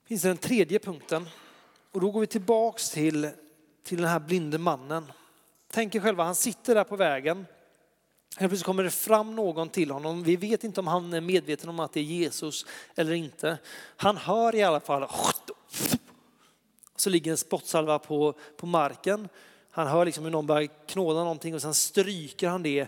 Finns 0.03 0.21
det 0.21 0.27
den 0.27 0.37
tredje 0.37 0.79
punkten 0.79 1.29
och 1.91 2.01
då 2.01 2.11
går 2.11 2.21
vi 2.21 2.27
tillbaks 2.27 2.89
till, 2.89 3.29
till 3.83 3.97
den 3.97 4.07
här 4.07 4.19
blinde 4.19 4.57
mannen. 4.57 5.11
Tänk 5.67 5.95
er 5.95 5.99
själva, 5.99 6.23
han 6.23 6.35
sitter 6.35 6.75
där 6.75 6.83
på 6.83 6.95
vägen. 6.95 7.45
Helt 8.39 8.51
plötsligt 8.51 8.65
kommer 8.65 8.83
det 8.83 8.91
fram 8.91 9.35
någon 9.35 9.69
till 9.69 9.91
honom. 9.91 10.23
Vi 10.23 10.35
vet 10.35 10.63
inte 10.63 10.79
om 10.79 10.87
han 10.87 11.13
är 11.13 11.21
medveten 11.21 11.69
om 11.69 11.79
att 11.79 11.93
det 11.93 11.99
är 11.99 12.03
Jesus 12.03 12.65
eller 12.95 13.13
inte. 13.13 13.57
Han 13.97 14.17
hör 14.17 14.55
i 14.55 14.63
alla 14.63 14.79
fall, 14.79 15.07
så 16.95 17.09
ligger 17.09 17.31
en 17.31 17.37
spottsalva 17.37 17.99
på, 17.99 18.33
på 18.57 18.65
marken. 18.65 19.29
Han 19.71 19.87
hör 19.87 20.05
liksom 20.05 20.23
hur 20.23 20.31
någon 20.31 20.47
börjar 20.47 20.87
knåda 20.87 21.19
någonting 21.19 21.55
och 21.55 21.61
sen 21.61 21.73
stryker 21.73 22.47
han 22.47 22.63
det 22.63 22.87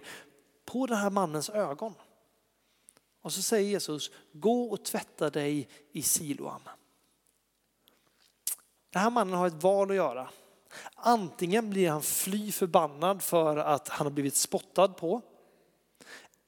på 0.66 0.86
den 0.86 0.98
här 0.98 1.10
mannens 1.10 1.50
ögon. 1.50 1.94
Och 3.22 3.34
så 3.34 3.42
säger 3.42 3.70
Jesus, 3.70 4.12
gå 4.32 4.64
och 4.64 4.86
tvätta 4.86 5.30
dig 5.30 5.70
i 5.92 6.02
Siloam. 6.02 6.62
Den 8.94 9.02
här 9.02 9.10
mannen 9.10 9.34
har 9.34 9.48
ett 9.48 9.64
val 9.64 9.90
att 9.90 9.96
göra. 9.96 10.30
Antingen 10.96 11.70
blir 11.70 11.90
han 11.90 12.02
fly 12.02 12.52
förbannad 12.52 13.22
för 13.22 13.58
att 13.58 13.88
han 13.88 14.08
har 14.08 14.12
blivit 14.12 14.36
spottad 14.36 14.88
på. 14.88 15.22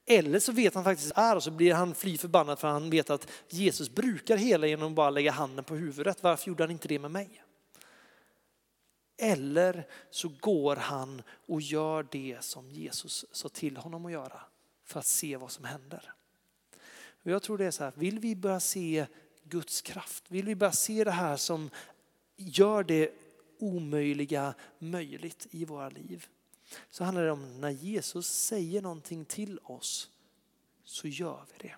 Eller 0.06 0.40
så 0.40 0.52
vet 0.52 0.76
han 0.76 0.84
faktiskt 0.84 1.12
är 1.16 1.36
och 1.36 1.44
så 1.44 1.52
blir 1.52 1.74
han 1.74 1.96
fly 1.96 2.18
förbannad 2.18 2.60
för 2.60 2.68
han 2.68 2.90
vet 2.90 3.10
att 3.10 3.28
Jesus 3.50 3.90
brukar 3.90 4.38
hela 4.38 4.68
genom 4.68 4.88
att 4.88 4.96
bara 4.96 5.10
lägga 5.10 5.32
handen 5.32 5.66
på 5.66 5.76
huvudet. 5.76 6.24
Varför 6.24 6.48
gjorde 6.48 6.64
han 6.64 6.72
inte 6.72 6.88
det 6.88 7.00
med 7.00 7.12
mig? 7.12 7.44
Eller 9.18 9.88
så 10.10 10.32
går 10.40 10.76
han 10.76 11.22
och 11.48 11.62
gör 11.62 12.08
det 12.12 12.38
som 12.40 12.72
Jesus 12.72 13.26
sa 13.32 13.50
till 13.50 13.78
honom 13.78 14.06
att 14.06 14.12
göra 14.12 14.42
för 14.86 15.00
att 15.00 15.06
se 15.06 15.38
vad 15.38 15.52
som 15.52 15.66
händer. 15.66 16.14
Och 17.24 17.32
jag 17.32 17.42
tror 17.42 17.58
det 17.58 17.66
är 17.66 17.72
så 17.72 17.84
här, 17.84 17.94
vill 17.96 18.20
vi 18.20 18.36
börja 18.36 18.60
se 18.60 19.06
Guds 19.44 19.82
kraft, 19.82 20.24
vill 20.28 20.46
vi 20.46 20.56
börja 20.56 20.72
se 20.72 21.04
det 21.04 21.12
här 21.12 21.38
som 21.38 21.70
gör 22.36 22.84
det 22.84 23.12
omöjliga 23.60 24.54
möjligt 24.80 25.48
i 25.52 25.66
våra 25.66 25.90
liv. 25.90 26.28
Så 26.90 27.04
handlar 27.04 27.24
det 27.24 27.32
om 27.32 27.62
när 27.62 27.70
Jesus 27.70 28.28
säger 28.28 28.82
någonting 28.82 29.26
till 29.26 29.60
oss 29.64 30.10
så 30.84 31.08
gör 31.08 31.46
vi 31.52 31.68
det. 31.68 31.76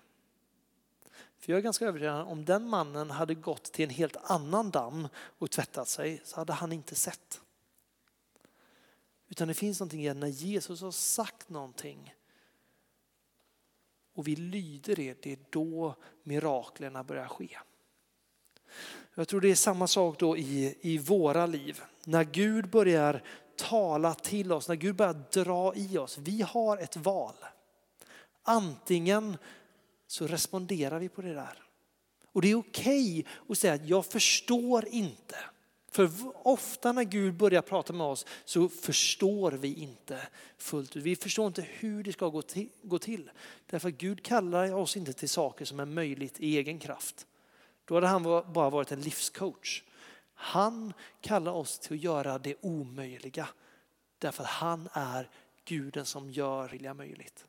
För 1.38 1.52
jag 1.52 1.58
är 1.58 1.62
ganska 1.62 1.86
övertygad 1.86 2.26
om 2.26 2.44
den 2.44 2.68
mannen 2.68 3.10
hade 3.10 3.34
gått 3.34 3.64
till 3.64 3.84
en 3.84 3.90
helt 3.90 4.16
annan 4.16 4.70
damm 4.70 5.08
och 5.16 5.50
tvättat 5.50 5.88
sig 5.88 6.20
så 6.24 6.36
hade 6.36 6.52
han 6.52 6.72
inte 6.72 6.94
sett. 6.94 7.40
Utan 9.28 9.48
det 9.48 9.54
finns 9.54 9.80
någonting 9.80 10.06
i 10.06 10.14
när 10.14 10.28
Jesus 10.28 10.80
har 10.80 10.90
sagt 10.90 11.48
någonting 11.48 12.14
och 14.16 14.28
vi 14.28 14.36
lyder 14.36 14.96
det, 14.96 15.22
det 15.22 15.32
är 15.32 15.38
då 15.50 15.94
miraklerna 16.22 17.04
börjar 17.04 17.28
ske. 17.28 17.58
Jag 19.14 19.28
tror 19.28 19.40
det 19.40 19.48
är 19.48 19.54
samma 19.54 19.86
sak 19.86 20.18
då 20.18 20.36
i, 20.36 20.78
i 20.80 20.98
våra 20.98 21.46
liv. 21.46 21.82
När 22.04 22.24
Gud 22.24 22.70
börjar 22.70 23.22
tala 23.56 24.14
till 24.14 24.52
oss, 24.52 24.68
när 24.68 24.74
Gud 24.74 24.96
börjar 24.96 25.24
dra 25.32 25.74
i 25.74 25.98
oss. 25.98 26.18
Vi 26.18 26.42
har 26.42 26.78
ett 26.78 26.96
val. 26.96 27.34
Antingen 28.42 29.36
så 30.06 30.26
responderar 30.26 30.98
vi 30.98 31.08
på 31.08 31.22
det 31.22 31.34
där 31.34 31.62
Och 32.32 32.42
det 32.42 32.50
är 32.50 32.54
okej 32.54 33.20
okay 33.20 33.24
att 33.48 33.58
säga 33.58 33.74
att 33.74 33.88
jag 33.88 34.06
förstår 34.06 34.88
inte. 34.88 35.36
För 35.90 36.10
ofta 36.42 36.92
när 36.92 37.04
Gud 37.04 37.34
börjar 37.34 37.62
prata 37.62 37.92
med 37.92 38.06
oss 38.06 38.26
så 38.44 38.68
förstår 38.68 39.52
vi 39.52 39.74
inte 39.74 40.20
fullt 40.58 40.96
ut. 40.96 41.02
Vi 41.02 41.16
förstår 41.16 41.46
inte 41.46 41.62
hur 41.62 42.02
det 42.02 42.12
ska 42.12 42.28
gå 42.82 42.98
till. 42.98 43.30
Därför 43.66 43.88
att 43.88 43.94
Gud 43.94 44.22
kallar 44.22 44.74
oss 44.74 44.96
inte 44.96 45.12
till 45.12 45.28
saker 45.28 45.64
som 45.64 45.80
är 45.80 45.84
möjligt 45.84 46.40
i 46.40 46.56
egen 46.56 46.78
kraft. 46.78 47.26
Då 47.84 47.94
hade 47.94 48.06
han 48.06 48.22
bara 48.22 48.70
varit 48.70 48.92
en 48.92 49.00
livscoach. 49.00 49.82
Han 50.38 50.92
kallar 51.20 51.52
oss 51.52 51.78
till 51.78 51.96
att 51.96 52.02
göra 52.02 52.38
det 52.38 52.54
omöjliga. 52.60 53.48
Därför 54.18 54.42
att 54.42 54.50
han 54.50 54.88
är 54.92 55.30
guden 55.64 56.06
som 56.06 56.30
gör 56.30 56.78
det 56.80 56.94
möjligt. 56.94 57.44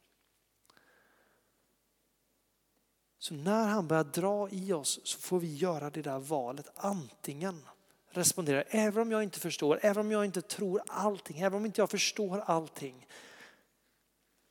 Så 3.18 3.34
när 3.34 3.68
han 3.68 3.88
börjar 3.88 4.04
dra 4.04 4.50
i 4.50 4.74
oss 4.74 5.00
så 5.04 5.20
får 5.20 5.40
vi 5.40 5.56
göra 5.56 5.90
det 5.90 6.02
där 6.02 6.20
valet. 6.20 6.68
Antingen 6.76 7.66
respondera, 8.10 8.62
även 8.62 9.02
om 9.02 9.12
jag 9.12 9.24
inte 9.24 9.40
förstår, 9.40 9.80
även 9.82 10.06
om 10.06 10.12
jag 10.12 10.26
inte 10.26 10.42
tror 10.42 10.82
allting, 10.88 11.40
även 11.40 11.58
om 11.58 11.66
inte 11.66 11.82
jag 11.82 11.90
förstår 11.90 12.40
allting. 12.40 13.08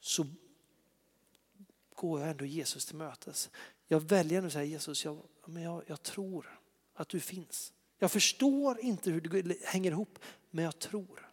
Så 0.00 0.26
går 1.94 2.20
jag 2.20 2.30
ändå 2.30 2.44
Jesus 2.44 2.86
till 2.86 2.96
mötes. 2.96 3.50
Jag 3.86 4.00
väljer 4.00 4.40
nu 4.40 4.46
att 4.46 4.52
säga 4.52 4.64
Jesus, 4.64 5.04
jag, 5.04 5.18
men 5.44 5.62
jag, 5.62 5.82
jag 5.86 6.02
tror 6.02 6.60
att 6.94 7.08
du 7.08 7.20
finns. 7.20 7.72
Jag 7.98 8.12
förstår 8.12 8.80
inte 8.80 9.10
hur 9.10 9.20
det 9.20 9.64
hänger 9.64 9.90
ihop, 9.90 10.18
men 10.50 10.64
jag 10.64 10.78
tror. 10.78 11.30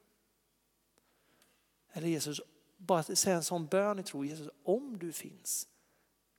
Eller 1.94 2.08
Jesus, 2.08 2.42
bara 2.78 3.04
säga 3.04 3.36
en 3.36 3.44
sån 3.44 3.68
bön 3.68 4.00
i 4.00 4.04
tro. 4.04 4.26
Jesus, 4.26 4.50
om 4.64 4.98
du 4.98 5.12
finns, 5.12 5.68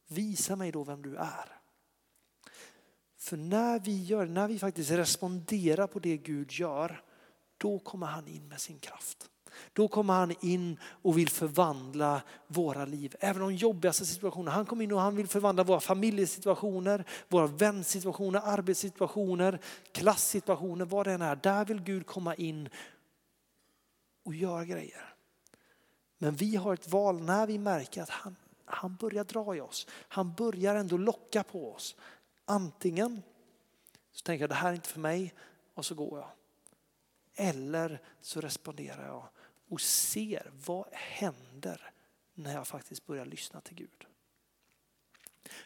visa 0.06 0.56
mig 0.56 0.72
då 0.72 0.84
vem 0.84 1.02
du 1.02 1.16
är. 1.16 1.60
För 3.16 3.36
när 3.36 3.78
vi 3.78 4.02
gör, 4.02 4.26
när 4.26 4.48
vi 4.48 4.58
faktiskt 4.58 4.90
responderar 4.90 5.86
på 5.86 5.98
det 5.98 6.16
Gud 6.16 6.52
gör, 6.52 7.04
då 7.56 7.78
kommer 7.78 8.06
han 8.06 8.28
in 8.28 8.48
med 8.48 8.60
sin 8.60 8.78
kraft. 8.78 9.30
Då 9.72 9.88
kommer 9.88 10.14
han 10.14 10.34
in 10.40 10.78
och 10.82 11.18
vill 11.18 11.28
förvandla 11.28 12.22
våra 12.46 12.84
liv. 12.84 13.14
Även 13.20 13.42
de 13.42 13.54
jobbigaste 13.54 14.06
situationerna. 14.06 14.50
Han 14.50 14.66
kommer 14.66 14.84
in 14.84 14.92
och 14.92 15.00
han 15.00 15.16
vill 15.16 15.28
förvandla 15.28 15.64
våra 15.64 15.80
familjesituationer, 15.80 17.04
våra 17.28 17.46
vänsituationer, 17.46 18.40
arbetssituationer, 18.44 19.58
klassituationer, 19.92 20.84
vad 20.84 21.06
det 21.06 21.12
än 21.12 21.22
är. 21.22 21.36
Där 21.36 21.64
vill 21.64 21.80
Gud 21.80 22.06
komma 22.06 22.34
in 22.34 22.68
och 24.24 24.34
göra 24.34 24.64
grejer. 24.64 25.14
Men 26.18 26.34
vi 26.34 26.56
har 26.56 26.74
ett 26.74 26.88
val 26.88 27.22
när 27.22 27.46
vi 27.46 27.58
märker 27.58 28.02
att 28.02 28.10
han, 28.10 28.36
han 28.64 28.96
börjar 28.96 29.24
dra 29.24 29.56
i 29.56 29.60
oss. 29.60 29.86
Han 29.90 30.34
börjar 30.34 30.74
ändå 30.74 30.96
locka 30.96 31.42
på 31.42 31.72
oss. 31.72 31.96
Antingen 32.44 33.22
så 34.12 34.22
tänker 34.22 34.42
jag 34.42 34.50
det 34.50 34.54
här 34.54 34.70
är 34.70 34.74
inte 34.74 34.88
för 34.88 35.00
mig 35.00 35.34
och 35.74 35.84
så 35.84 35.94
går 35.94 36.18
jag. 36.18 36.30
Eller 37.34 38.00
så 38.20 38.40
responderar 38.40 39.06
jag 39.06 39.28
och 39.68 39.80
ser 39.80 40.50
vad 40.66 40.86
händer 40.92 41.90
när 42.34 42.52
jag 42.52 42.66
faktiskt 42.66 43.06
börjar 43.06 43.24
lyssna 43.24 43.60
till 43.60 43.74
Gud. 43.74 44.06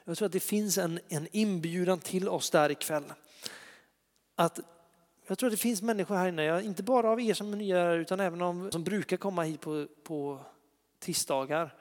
Jag 0.04 0.16
tror 0.18 0.26
att 0.26 0.32
det 0.32 0.40
finns 0.40 0.78
en, 0.78 1.00
en 1.08 1.28
inbjudan 1.32 1.98
till 1.98 2.28
oss 2.28 2.50
där 2.50 2.70
ikväll. 2.70 3.12
Att 4.34 4.60
jag 5.26 5.38
tror 5.38 5.46
att 5.46 5.52
det 5.52 5.56
finns 5.62 5.82
människor 5.82 6.16
här 6.16 6.28
inne, 6.28 6.62
inte 6.62 6.82
bara 6.82 7.10
av 7.10 7.20
er 7.20 7.34
som 7.34 7.52
är 7.52 7.56
nya 7.56 7.92
utan 7.92 8.20
även 8.20 8.42
av 8.42 8.70
som 8.70 8.84
brukar 8.84 9.16
komma 9.16 9.42
hit 9.42 9.60
på, 9.60 9.86
på 10.02 10.40
tisdagar. 10.98 11.74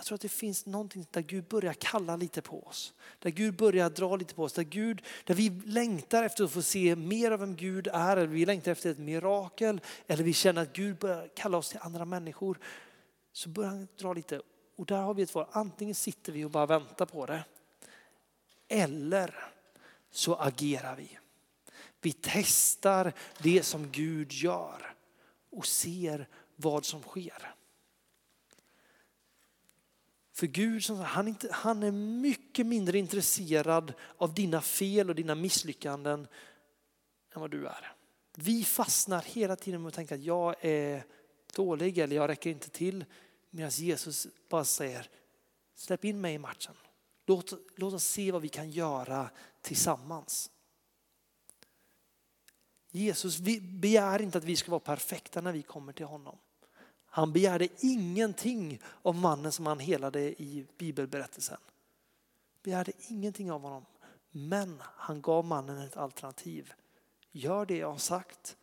Jag 0.00 0.06
tror 0.06 0.14
att 0.14 0.20
det 0.20 0.28
finns 0.28 0.66
någonting 0.66 1.06
där 1.10 1.20
Gud 1.20 1.44
börjar 1.44 1.72
kalla 1.72 2.16
lite 2.16 2.42
på 2.42 2.66
oss. 2.66 2.94
Där 3.18 3.30
Gud 3.30 3.56
börjar 3.56 3.90
dra 3.90 4.16
lite 4.16 4.34
på 4.34 4.42
oss. 4.42 4.52
Där, 4.52 4.62
Gud, 4.62 5.02
där 5.24 5.34
vi 5.34 5.50
längtar 5.50 6.22
efter 6.22 6.44
att 6.44 6.50
få 6.50 6.62
se 6.62 6.96
mer 6.96 7.30
av 7.30 7.40
vem 7.40 7.56
Gud 7.56 7.86
är. 7.86 8.16
Eller 8.16 8.26
vi 8.26 8.46
längtar 8.46 8.72
efter 8.72 8.90
ett 8.90 8.98
mirakel. 8.98 9.80
Eller 10.06 10.24
vi 10.24 10.32
känner 10.32 10.62
att 10.62 10.72
Gud 10.72 10.96
börjar 10.96 11.28
kalla 11.34 11.58
oss 11.58 11.68
till 11.68 11.78
andra 11.82 12.04
människor. 12.04 12.58
Så 13.32 13.48
börjar 13.48 13.70
han 13.70 13.88
dra 13.96 14.12
lite. 14.12 14.42
Och 14.76 14.86
där 14.86 15.02
har 15.02 15.14
vi 15.14 15.22
ett 15.22 15.34
val. 15.34 15.46
Antingen 15.50 15.94
sitter 15.94 16.32
vi 16.32 16.44
och 16.44 16.50
bara 16.50 16.66
väntar 16.66 17.06
på 17.06 17.26
det. 17.26 17.44
Eller 18.68 19.34
så 20.10 20.34
agerar 20.34 20.96
vi. 20.96 21.18
Vi 22.00 22.12
testar 22.12 23.12
det 23.38 23.62
som 23.62 23.90
Gud 23.90 24.32
gör 24.32 24.94
och 25.50 25.66
ser 25.66 26.28
vad 26.56 26.84
som 26.84 27.02
sker. 27.02 27.54
För 30.40 30.46
Gud 30.46 30.90
han, 30.90 31.28
inte, 31.28 31.52
han 31.52 31.82
är 31.82 31.92
mycket 31.92 32.66
mindre 32.66 32.98
intresserad 32.98 33.92
av 34.16 34.34
dina 34.34 34.60
fel 34.60 35.08
och 35.08 35.16
dina 35.16 35.34
misslyckanden 35.34 36.26
än 37.34 37.40
vad 37.40 37.50
du 37.50 37.66
är. 37.66 37.92
Vi 38.36 38.64
fastnar 38.64 39.22
hela 39.22 39.56
tiden 39.56 39.82
med 39.82 39.88
att 39.88 39.94
tänka 39.94 40.14
att 40.14 40.20
jag 40.20 40.54
är 40.60 41.04
dålig 41.54 41.98
eller 41.98 42.16
jag 42.16 42.28
räcker 42.28 42.50
inte 42.50 42.70
till. 42.70 43.04
Medan 43.50 43.70
Jesus 43.70 44.26
bara 44.48 44.64
säger, 44.64 45.08
släpp 45.74 46.04
in 46.04 46.20
mig 46.20 46.34
i 46.34 46.38
matchen. 46.38 46.74
Låt, 47.26 47.52
låt 47.76 47.94
oss 47.94 48.04
se 48.04 48.32
vad 48.32 48.42
vi 48.42 48.48
kan 48.48 48.70
göra 48.70 49.30
tillsammans. 49.60 50.50
Jesus 52.90 53.38
begär 53.60 54.22
inte 54.22 54.38
att 54.38 54.44
vi 54.44 54.56
ska 54.56 54.70
vara 54.70 54.80
perfekta 54.80 55.40
när 55.40 55.52
vi 55.52 55.62
kommer 55.62 55.92
till 55.92 56.06
honom. 56.06 56.38
Han 57.12 57.32
begärde 57.32 57.68
ingenting 57.80 58.80
av 59.02 59.14
mannen 59.14 59.52
som 59.52 59.66
han 59.66 59.78
helade 59.78 60.20
i 60.42 60.66
bibelberättelsen. 60.78 61.58
Begärde 62.62 62.92
ingenting 62.98 63.52
av 63.52 63.62
honom. 63.62 63.86
Men 64.30 64.82
han 64.84 65.22
gav 65.22 65.44
mannen 65.44 65.78
ett 65.78 65.96
alternativ. 65.96 66.72
Gör 67.30 67.66
det 67.66 67.76
jag 67.76 67.90
har 67.90 67.98
sagt. 67.98 68.56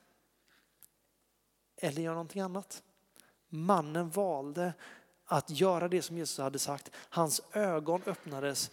Eller 1.77 2.01
gör 2.01 2.11
någonting 2.11 2.41
annat. 2.41 2.83
Mannen 3.49 4.09
valde 4.09 4.73
att 5.25 5.49
göra 5.49 5.87
det 5.87 6.01
som 6.01 6.17
Jesus 6.17 6.37
hade 6.37 6.59
sagt. 6.59 6.91
Hans 6.95 7.41
ögon 7.51 8.01
öppnades 8.05 8.71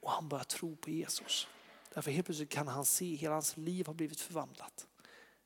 och 0.00 0.10
han 0.10 0.28
började 0.28 0.50
tro 0.50 0.76
på 0.76 0.90
Jesus. 0.90 1.48
Därför 1.94 2.10
helt 2.10 2.26
plötsligt 2.26 2.50
kan 2.50 2.68
han 2.68 2.84
se, 2.84 3.14
hela 3.14 3.34
hans 3.34 3.56
liv 3.56 3.86
har 3.86 3.94
blivit 3.94 4.20
förvandlat. 4.20 4.86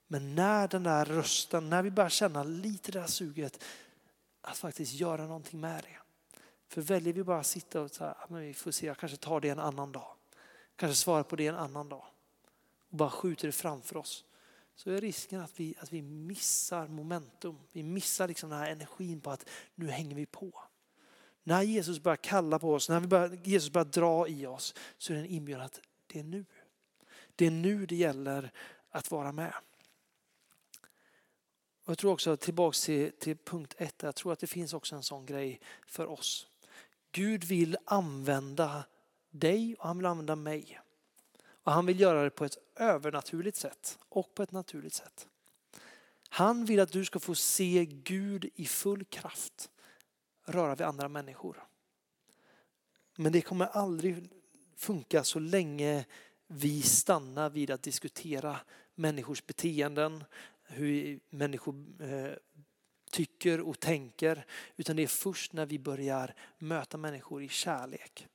Men 0.09 0.35
när 0.35 0.69
den 0.69 0.83
där 0.83 1.05
rösten, 1.05 1.71
när 1.71 1.83
vi 1.83 1.91
börjar 1.91 2.11
känna 2.11 2.43
lite 2.43 2.93
det 2.93 3.01
där 3.01 3.07
suget 3.07 3.65
att 4.41 4.59
faktiskt 4.59 4.93
göra 4.93 5.27
någonting 5.27 5.61
med 5.61 5.85
det. 5.85 5.99
För 6.69 6.83
väljer 6.83 7.13
vi 7.13 7.25
bara 7.25 7.41
att 7.41 7.47
sitta 7.47 7.81
och 7.81 7.91
säga, 7.91 8.17
men 8.29 8.41
vi 8.41 8.55
får 8.55 8.71
se, 8.71 8.87
jag 8.87 8.97
kanske 8.97 9.19
tar 9.19 9.41
det 9.41 9.49
en 9.49 9.59
annan 9.59 9.93
dag. 9.93 10.15
Kanske 10.77 10.97
svarar 10.97 11.23
på 11.23 11.37
det 11.37 11.47
en 11.47 11.57
annan 11.57 11.89
dag. 11.89 12.05
Och 12.91 12.97
bara 12.97 13.11
skjuter 13.11 13.49
det 13.49 13.53
framför 13.53 13.97
oss. 13.97 14.25
Så 14.75 14.91
är 14.91 15.01
risken 15.01 15.41
att 15.41 15.61
vi, 15.61 15.75
att 15.79 15.93
vi 15.93 16.03
missar 16.03 16.89
momentum. 16.89 17.59
Vi 17.73 17.83
missar 17.83 18.29
liksom 18.29 18.51
den 18.51 18.59
här 18.59 18.71
energin 18.71 19.21
på 19.21 19.31
att 19.31 19.49
nu 19.75 19.89
hänger 19.89 20.17
vi 20.17 20.27
på. 20.27 20.65
När 21.43 21.63
Jesus 21.63 22.01
börjar 22.01 22.17
kalla 22.17 22.59
på 22.59 22.75
oss, 22.75 22.89
när 22.89 23.01
vi 23.01 23.07
börjar, 23.07 23.39
Jesus 23.45 23.71
börjar 23.73 23.85
dra 23.85 24.29
i 24.29 24.47
oss 24.47 24.75
så 24.99 25.13
är 25.13 25.17
det 25.17 25.23
en 25.23 25.31
inbjudan 25.31 25.65
att 25.65 25.81
det 26.07 26.19
är 26.19 26.25
nu. 26.25 26.45
Det 27.37 27.47
är 27.47 27.51
nu 27.51 27.87
det 27.87 27.97
gäller 27.97 28.53
att 28.91 29.11
vara 29.11 29.33
med. 29.33 29.53
Och 31.89 31.93
jag 31.93 31.99
tror 31.99 32.13
också 32.13 32.37
tillbaks 32.37 32.85
till, 32.85 33.13
till 33.13 33.37
punkt 33.37 33.75
ett, 33.79 34.03
jag 34.03 34.15
tror 34.15 34.33
att 34.33 34.39
det 34.39 34.47
finns 34.47 34.73
också 34.73 34.97
en 34.97 35.03
sån 35.03 35.27
grej 35.27 35.61
för 35.87 36.07
oss. 36.07 36.47
Gud 37.13 37.45
vill 37.45 37.77
använda 37.85 38.85
dig 39.31 39.77
och 39.79 39.87
han 39.87 39.99
vill 39.99 40.07
använda 40.07 40.37
mig. 40.37 40.81
Och 41.63 41.73
han 41.73 41.87
vill 41.87 42.01
göra 42.01 42.25
det 42.25 42.31
på 42.31 42.45
ett 42.45 42.59
övernaturligt 42.77 43.57
sätt 43.57 43.99
och 44.09 44.35
på 44.35 44.43
ett 44.43 44.53
naturligt 44.53 44.93
sätt. 44.93 45.29
Han 46.29 46.65
vill 46.65 46.81
att 46.81 46.93
du 46.93 47.05
ska 47.05 47.19
få 47.21 47.35
se 47.35 47.87
Gud 47.87 48.51
i 48.55 48.67
full 48.67 49.05
kraft 49.05 49.71
röra 50.45 50.75
vid 50.75 50.87
andra 50.87 51.09
människor. 51.09 51.65
Men 53.17 53.33
det 53.33 53.41
kommer 53.41 53.67
aldrig 53.67 54.29
funka 54.77 55.25
så 55.25 55.39
länge 55.39 56.05
vi 56.47 56.83
stannar 56.83 57.51
vid 57.51 57.71
att 57.71 57.83
diskutera 57.83 58.61
människors 58.95 59.47
beteenden, 59.47 60.25
hur 60.69 61.21
människor 61.31 62.03
eh, 62.03 62.33
tycker 63.11 63.61
och 63.61 63.81
tänker. 63.81 64.45
Utan 64.77 64.97
det 64.97 65.03
är 65.03 65.07
först 65.07 65.53
när 65.53 65.67
vi 65.67 65.79
börjar 65.79 66.35
möta 66.59 66.97
människor 66.97 67.43
i 67.43 67.49
kärlek. 67.49 68.27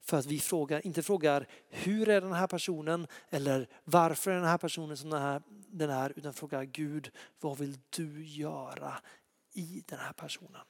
För 0.00 0.18
att 0.18 0.26
vi 0.26 0.40
frågar, 0.40 0.86
inte 0.86 1.02
frågar 1.02 1.46
hur 1.68 2.08
är 2.08 2.20
den 2.20 2.32
här 2.32 2.46
personen 2.46 3.06
eller 3.30 3.68
varför 3.84 4.30
är 4.30 4.34
den 4.34 4.44
här 4.44 4.58
personen 4.58 4.96
som 4.96 5.10
den 5.10 5.22
här, 5.22 5.42
den 5.68 5.90
är 5.90 6.12
utan 6.16 6.34
frågar 6.34 6.64
Gud 6.64 7.10
vad 7.40 7.58
vill 7.58 7.78
du 7.90 8.24
göra 8.24 8.94
i 9.52 9.82
den 9.86 9.98
här 9.98 10.12
personen? 10.12 10.64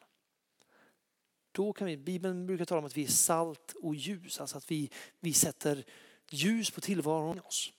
Då 1.52 1.72
kan 1.72 1.86
vi, 1.86 1.96
Bibeln 1.96 2.46
brukar 2.46 2.64
tala 2.64 2.78
om 2.78 2.84
att 2.84 2.96
vi 2.96 3.04
är 3.04 3.08
salt 3.08 3.74
och 3.82 3.94
ljus, 3.94 4.40
alltså 4.40 4.56
att 4.56 4.70
vi, 4.70 4.90
vi 5.20 5.32
sätter 5.32 5.84
ljus 6.30 6.70
på 6.70 6.80
tillvaron 6.80 7.36
i 7.36 7.40
oss. 7.40 7.72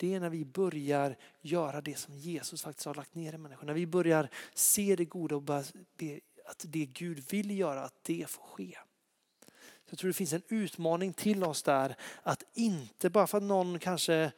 Det 0.00 0.14
är 0.14 0.20
när 0.20 0.30
vi 0.30 0.44
börjar 0.44 1.16
göra 1.40 1.80
det 1.80 1.98
som 1.98 2.14
Jesus 2.14 2.62
faktiskt 2.62 2.86
har 2.86 2.94
lagt 2.94 3.14
ner 3.14 3.32
i 3.32 3.38
människan. 3.38 3.66
När 3.66 3.74
vi 3.74 3.86
börjar 3.86 4.28
se 4.54 4.96
det 4.96 5.04
goda 5.04 5.36
och 5.36 5.42
be 5.42 6.20
att 6.46 6.64
det 6.68 6.86
Gud 6.86 7.30
vill 7.30 7.58
göra, 7.58 7.84
att 7.84 7.94
det 8.02 8.30
får 8.30 8.42
ske. 8.42 8.78
Jag 9.90 9.98
tror 9.98 10.08
det 10.08 10.14
finns 10.14 10.32
en 10.32 10.42
utmaning 10.48 11.12
till 11.12 11.44
oss 11.44 11.62
där 11.62 11.96
att 12.22 12.42
inte 12.54 13.10
bara 13.10 13.26
för 13.26 13.38
att 13.38 13.44
någon 13.44 13.78
kanske 13.78 14.32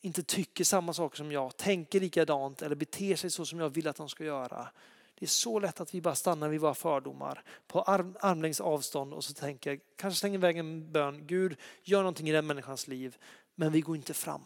inte 0.00 0.22
tycker 0.22 0.64
samma 0.64 0.92
saker 0.92 1.16
som 1.16 1.32
jag, 1.32 1.56
tänker 1.56 2.00
likadant 2.00 2.62
eller 2.62 2.76
beter 2.76 3.16
sig 3.16 3.30
så 3.30 3.46
som 3.46 3.60
jag 3.60 3.68
vill 3.68 3.88
att 3.88 3.96
de 3.96 4.08
ska 4.08 4.24
göra. 4.24 4.68
Det 5.14 5.24
är 5.24 5.28
så 5.28 5.58
lätt 5.58 5.80
att 5.80 5.94
vi 5.94 6.00
bara 6.00 6.14
stannar 6.14 6.48
vid 6.48 6.60
våra 6.60 6.74
fördomar 6.74 7.42
på 7.66 7.82
arm, 7.82 8.16
armlängds 8.20 8.60
avstånd 8.60 9.14
och 9.14 9.24
så 9.24 9.34
tänker, 9.34 9.80
kanske 9.96 10.20
slänger 10.20 10.38
iväg 10.38 10.56
en 10.56 10.92
bön, 10.92 11.26
Gud 11.26 11.56
gör 11.82 11.98
någonting 11.98 12.28
i 12.28 12.32
den 12.32 12.46
människans 12.46 12.88
liv, 12.88 13.16
men 13.54 13.72
vi 13.72 13.80
går 13.80 13.96
inte 13.96 14.14
fram. 14.14 14.44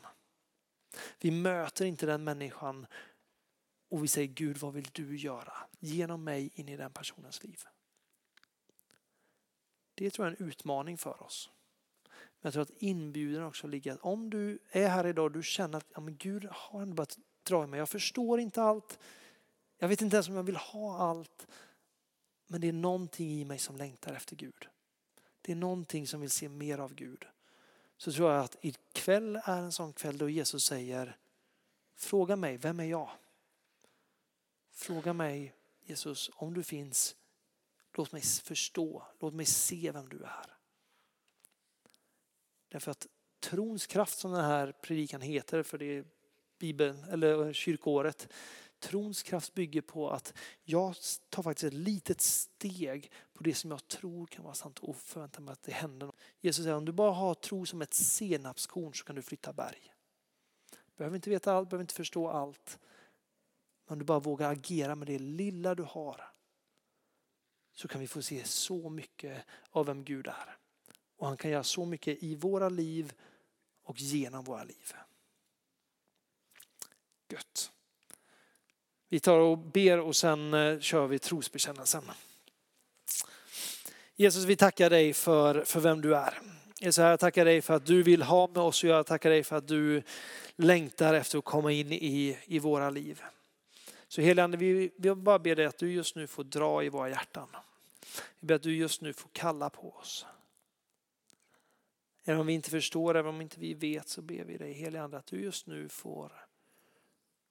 Vi 1.20 1.30
möter 1.30 1.84
inte 1.84 2.06
den 2.06 2.24
människan 2.24 2.86
och 3.88 4.04
vi 4.04 4.08
säger 4.08 4.28
Gud 4.28 4.58
vad 4.58 4.72
vill 4.72 4.88
du 4.92 5.16
göra 5.16 5.52
genom 5.78 6.24
mig 6.24 6.50
in 6.54 6.68
i 6.68 6.76
den 6.76 6.92
personens 6.92 7.42
liv. 7.42 7.60
Det 9.94 10.10
tror 10.10 10.26
jag 10.26 10.32
är 10.32 10.42
en 10.42 10.48
utmaning 10.48 10.98
för 10.98 11.22
oss. 11.22 11.50
Men 12.04 12.48
jag 12.48 12.52
tror 12.52 12.62
att 12.62 12.82
inbjudan 12.82 13.44
också 13.44 13.66
ligger 13.66 13.92
att 13.92 14.00
om 14.00 14.30
du 14.30 14.58
är 14.70 14.88
här 14.88 15.06
idag 15.06 15.24
och 15.24 15.32
du 15.32 15.42
känner 15.42 15.78
att 15.78 15.86
ja, 15.94 16.00
men 16.00 16.16
Gud 16.16 16.44
har 16.50 16.82
ändå 16.82 16.94
börjat 16.94 17.18
dra 17.42 17.64
i 17.64 17.66
mig. 17.66 17.78
Jag 17.78 17.88
förstår 17.88 18.40
inte 18.40 18.62
allt. 18.62 18.98
Jag 19.78 19.88
vet 19.88 20.02
inte 20.02 20.16
ens 20.16 20.28
om 20.28 20.34
jag 20.34 20.42
vill 20.42 20.56
ha 20.56 20.98
allt. 20.98 21.46
Men 22.46 22.60
det 22.60 22.68
är 22.68 22.72
någonting 22.72 23.30
i 23.30 23.44
mig 23.44 23.58
som 23.58 23.76
längtar 23.76 24.12
efter 24.12 24.36
Gud. 24.36 24.68
Det 25.42 25.52
är 25.52 25.56
någonting 25.56 26.06
som 26.06 26.20
vill 26.20 26.30
se 26.30 26.48
mer 26.48 26.78
av 26.78 26.94
Gud. 26.94 27.24
Så 28.02 28.12
tror 28.12 28.32
jag 28.32 28.44
att 28.44 28.56
ikväll 28.60 29.40
är 29.44 29.58
en 29.58 29.72
sån 29.72 29.92
kväll 29.92 30.18
då 30.18 30.28
Jesus 30.28 30.64
säger 30.64 31.16
Fråga 31.94 32.36
mig, 32.36 32.56
vem 32.56 32.80
är 32.80 32.84
jag? 32.84 33.10
Fråga 34.72 35.12
mig 35.12 35.54
Jesus, 35.80 36.30
om 36.34 36.54
du 36.54 36.62
finns, 36.62 37.16
låt 37.94 38.12
mig 38.12 38.22
förstå, 38.22 39.06
låt 39.20 39.34
mig 39.34 39.46
se 39.46 39.90
vem 39.90 40.08
du 40.08 40.22
är. 40.22 40.56
Därför 42.68 42.90
att 42.90 43.06
trons 43.40 43.86
kraft 43.86 44.18
som 44.18 44.32
den 44.32 44.44
här 44.44 44.72
predikan 44.72 45.20
heter, 45.20 45.62
för 45.62 45.78
det 45.78 45.98
är 45.98 46.04
Bibeln, 46.58 47.04
eller 47.04 47.52
kyrkoåret, 47.52 48.28
trons 48.82 49.22
kraft 49.22 49.54
bygger 49.54 49.80
på 49.80 50.10
att 50.10 50.34
jag 50.62 50.96
tar 51.28 51.42
faktiskt 51.42 51.64
ett 51.64 51.74
litet 51.74 52.20
steg 52.20 53.12
på 53.32 53.42
det 53.42 53.54
som 53.54 53.70
jag 53.70 53.88
tror 53.88 54.26
kan 54.26 54.44
vara 54.44 54.54
sant 54.54 54.78
och 54.78 54.96
förväntar 54.96 55.42
mig 55.42 55.52
att 55.52 55.62
det 55.62 55.72
händer. 55.72 56.12
Jesus 56.40 56.64
säger 56.64 56.76
om 56.76 56.84
du 56.84 56.92
bara 56.92 57.12
har 57.12 57.34
tro 57.34 57.66
som 57.66 57.82
ett 57.82 57.94
senapskorn 57.94 58.94
så 58.94 59.04
kan 59.04 59.16
du 59.16 59.22
flytta 59.22 59.52
berg. 59.52 59.94
Behöver 60.96 61.16
inte 61.16 61.30
veta 61.30 61.52
allt, 61.52 61.68
behöver 61.68 61.84
inte 61.84 61.94
förstå 61.94 62.28
allt. 62.28 62.78
Men 63.86 63.92
om 63.92 63.98
du 63.98 64.04
bara 64.04 64.20
vågar 64.20 64.52
agera 64.52 64.94
med 64.94 65.06
det 65.06 65.18
lilla 65.18 65.74
du 65.74 65.82
har 65.82 66.32
så 67.72 67.88
kan 67.88 68.00
vi 68.00 68.06
få 68.06 68.22
se 68.22 68.44
så 68.44 68.88
mycket 68.88 69.44
av 69.70 69.86
vem 69.86 70.04
Gud 70.04 70.26
är. 70.26 70.56
Och 71.16 71.26
han 71.26 71.36
kan 71.36 71.50
göra 71.50 71.64
så 71.64 71.84
mycket 71.84 72.22
i 72.22 72.34
våra 72.34 72.68
liv 72.68 73.12
och 73.82 74.00
genom 74.00 74.44
våra 74.44 74.64
liv. 74.64 74.92
Gött. 77.28 77.71
Vi 79.12 79.20
tar 79.20 79.38
och 79.38 79.58
ber 79.58 80.00
och 80.00 80.16
sen 80.16 80.54
eh, 80.54 80.78
kör 80.78 81.06
vi 81.06 81.18
trosbekännelsen. 81.18 82.02
Jesus, 84.16 84.44
vi 84.44 84.56
tackar 84.56 84.90
dig 84.90 85.12
för, 85.12 85.64
för 85.64 85.80
vem 85.80 86.00
du 86.00 86.16
är. 86.16 86.38
Jesus, 86.80 86.98
jag 86.98 87.20
tackar 87.20 87.44
dig 87.44 87.62
för 87.62 87.74
att 87.74 87.86
du 87.86 88.02
vill 88.02 88.22
ha 88.22 88.46
med 88.46 88.58
oss 88.58 88.84
och 88.84 88.90
jag 88.90 89.06
tackar 89.06 89.30
dig 89.30 89.44
för 89.44 89.56
att 89.56 89.68
du 89.68 90.02
längtar 90.56 91.14
efter 91.14 91.38
att 91.38 91.44
komma 91.44 91.72
in 91.72 91.92
i, 91.92 92.38
i 92.44 92.58
våra 92.58 92.90
liv. 92.90 93.22
Så 94.08 94.20
helige 94.20 94.56
vi, 94.56 94.90
vi 94.96 95.14
bara 95.14 95.38
ber 95.38 95.56
dig 95.56 95.66
att 95.66 95.78
du 95.78 95.92
just 95.92 96.16
nu 96.16 96.26
får 96.26 96.44
dra 96.44 96.84
i 96.84 96.88
våra 96.88 97.08
hjärtan. 97.08 97.48
Vi 98.40 98.46
ber 98.46 98.54
att 98.54 98.62
du 98.62 98.76
just 98.76 99.00
nu 99.00 99.12
får 99.12 99.30
kalla 99.32 99.70
på 99.70 99.90
oss. 99.90 100.26
Även 102.24 102.40
om 102.40 102.46
vi 102.46 102.52
inte 102.52 102.70
förstår, 102.70 103.16
även 103.16 103.34
om 103.34 103.40
inte 103.40 103.60
vi 103.60 103.74
vet 103.74 104.08
så 104.08 104.22
ber 104.22 104.44
vi 104.44 104.56
dig 104.56 104.72
helige 104.72 105.02
Ande 105.02 105.18
att 105.18 105.26
du 105.26 105.40
just 105.40 105.66
nu 105.66 105.88
får, 105.88 106.32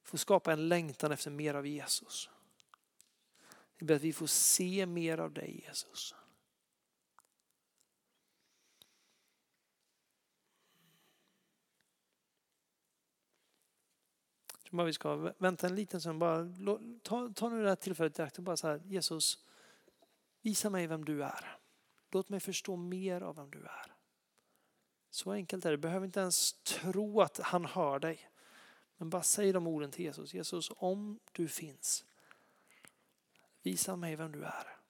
får 0.03 0.17
skapa 0.17 0.53
en 0.53 0.69
längtan 0.69 1.11
efter 1.11 1.31
mer 1.31 1.53
av 1.53 1.67
Jesus. 1.67 2.29
Vi 3.77 3.85
ber 3.85 3.95
att 3.95 4.01
vi 4.01 4.13
får 4.13 4.27
se 4.27 4.85
mer 4.85 5.17
av 5.17 5.33
dig 5.33 5.63
Jesus. 5.67 6.15
Bara 14.71 14.87
vi 14.87 14.93
ska 14.93 15.15
vänta 15.37 15.67
en 15.67 15.75
liten 15.75 16.01
stund. 16.01 16.19
Bara, 16.19 16.47
ta, 17.01 17.29
ta 17.35 17.49
nu 17.49 17.63
det 17.63 17.69
här 17.69 17.75
tillfället 17.75 18.19
i 18.19 18.21
akt 18.21 18.37
och 18.37 18.43
bara 18.43 18.57
så 18.57 18.67
här, 18.67 18.81
Jesus, 18.85 19.45
visa 20.41 20.69
mig 20.69 20.87
vem 20.87 21.05
du 21.05 21.23
är. 21.23 21.57
Låt 22.11 22.29
mig 22.29 22.39
förstå 22.39 22.75
mer 22.75 23.21
av 23.21 23.35
vem 23.35 23.51
du 23.51 23.59
är. 23.59 23.95
Så 25.09 25.31
enkelt 25.31 25.65
är 25.65 25.69
det. 25.69 25.77
Du 25.77 25.81
behöver 25.81 26.05
inte 26.05 26.19
ens 26.19 26.53
tro 26.53 27.21
att 27.21 27.37
han 27.37 27.65
hör 27.65 27.99
dig. 27.99 28.30
Men 29.01 29.09
bara 29.09 29.23
säg 29.23 29.51
de 29.51 29.67
orden 29.67 29.91
till 29.91 30.05
Jesus. 30.05 30.33
Jesus, 30.33 30.71
om 30.75 31.19
du 31.31 31.47
finns, 31.47 32.05
visa 33.61 33.95
mig 33.95 34.15
vem 34.15 34.31
du 34.31 34.43
är. 34.43 34.80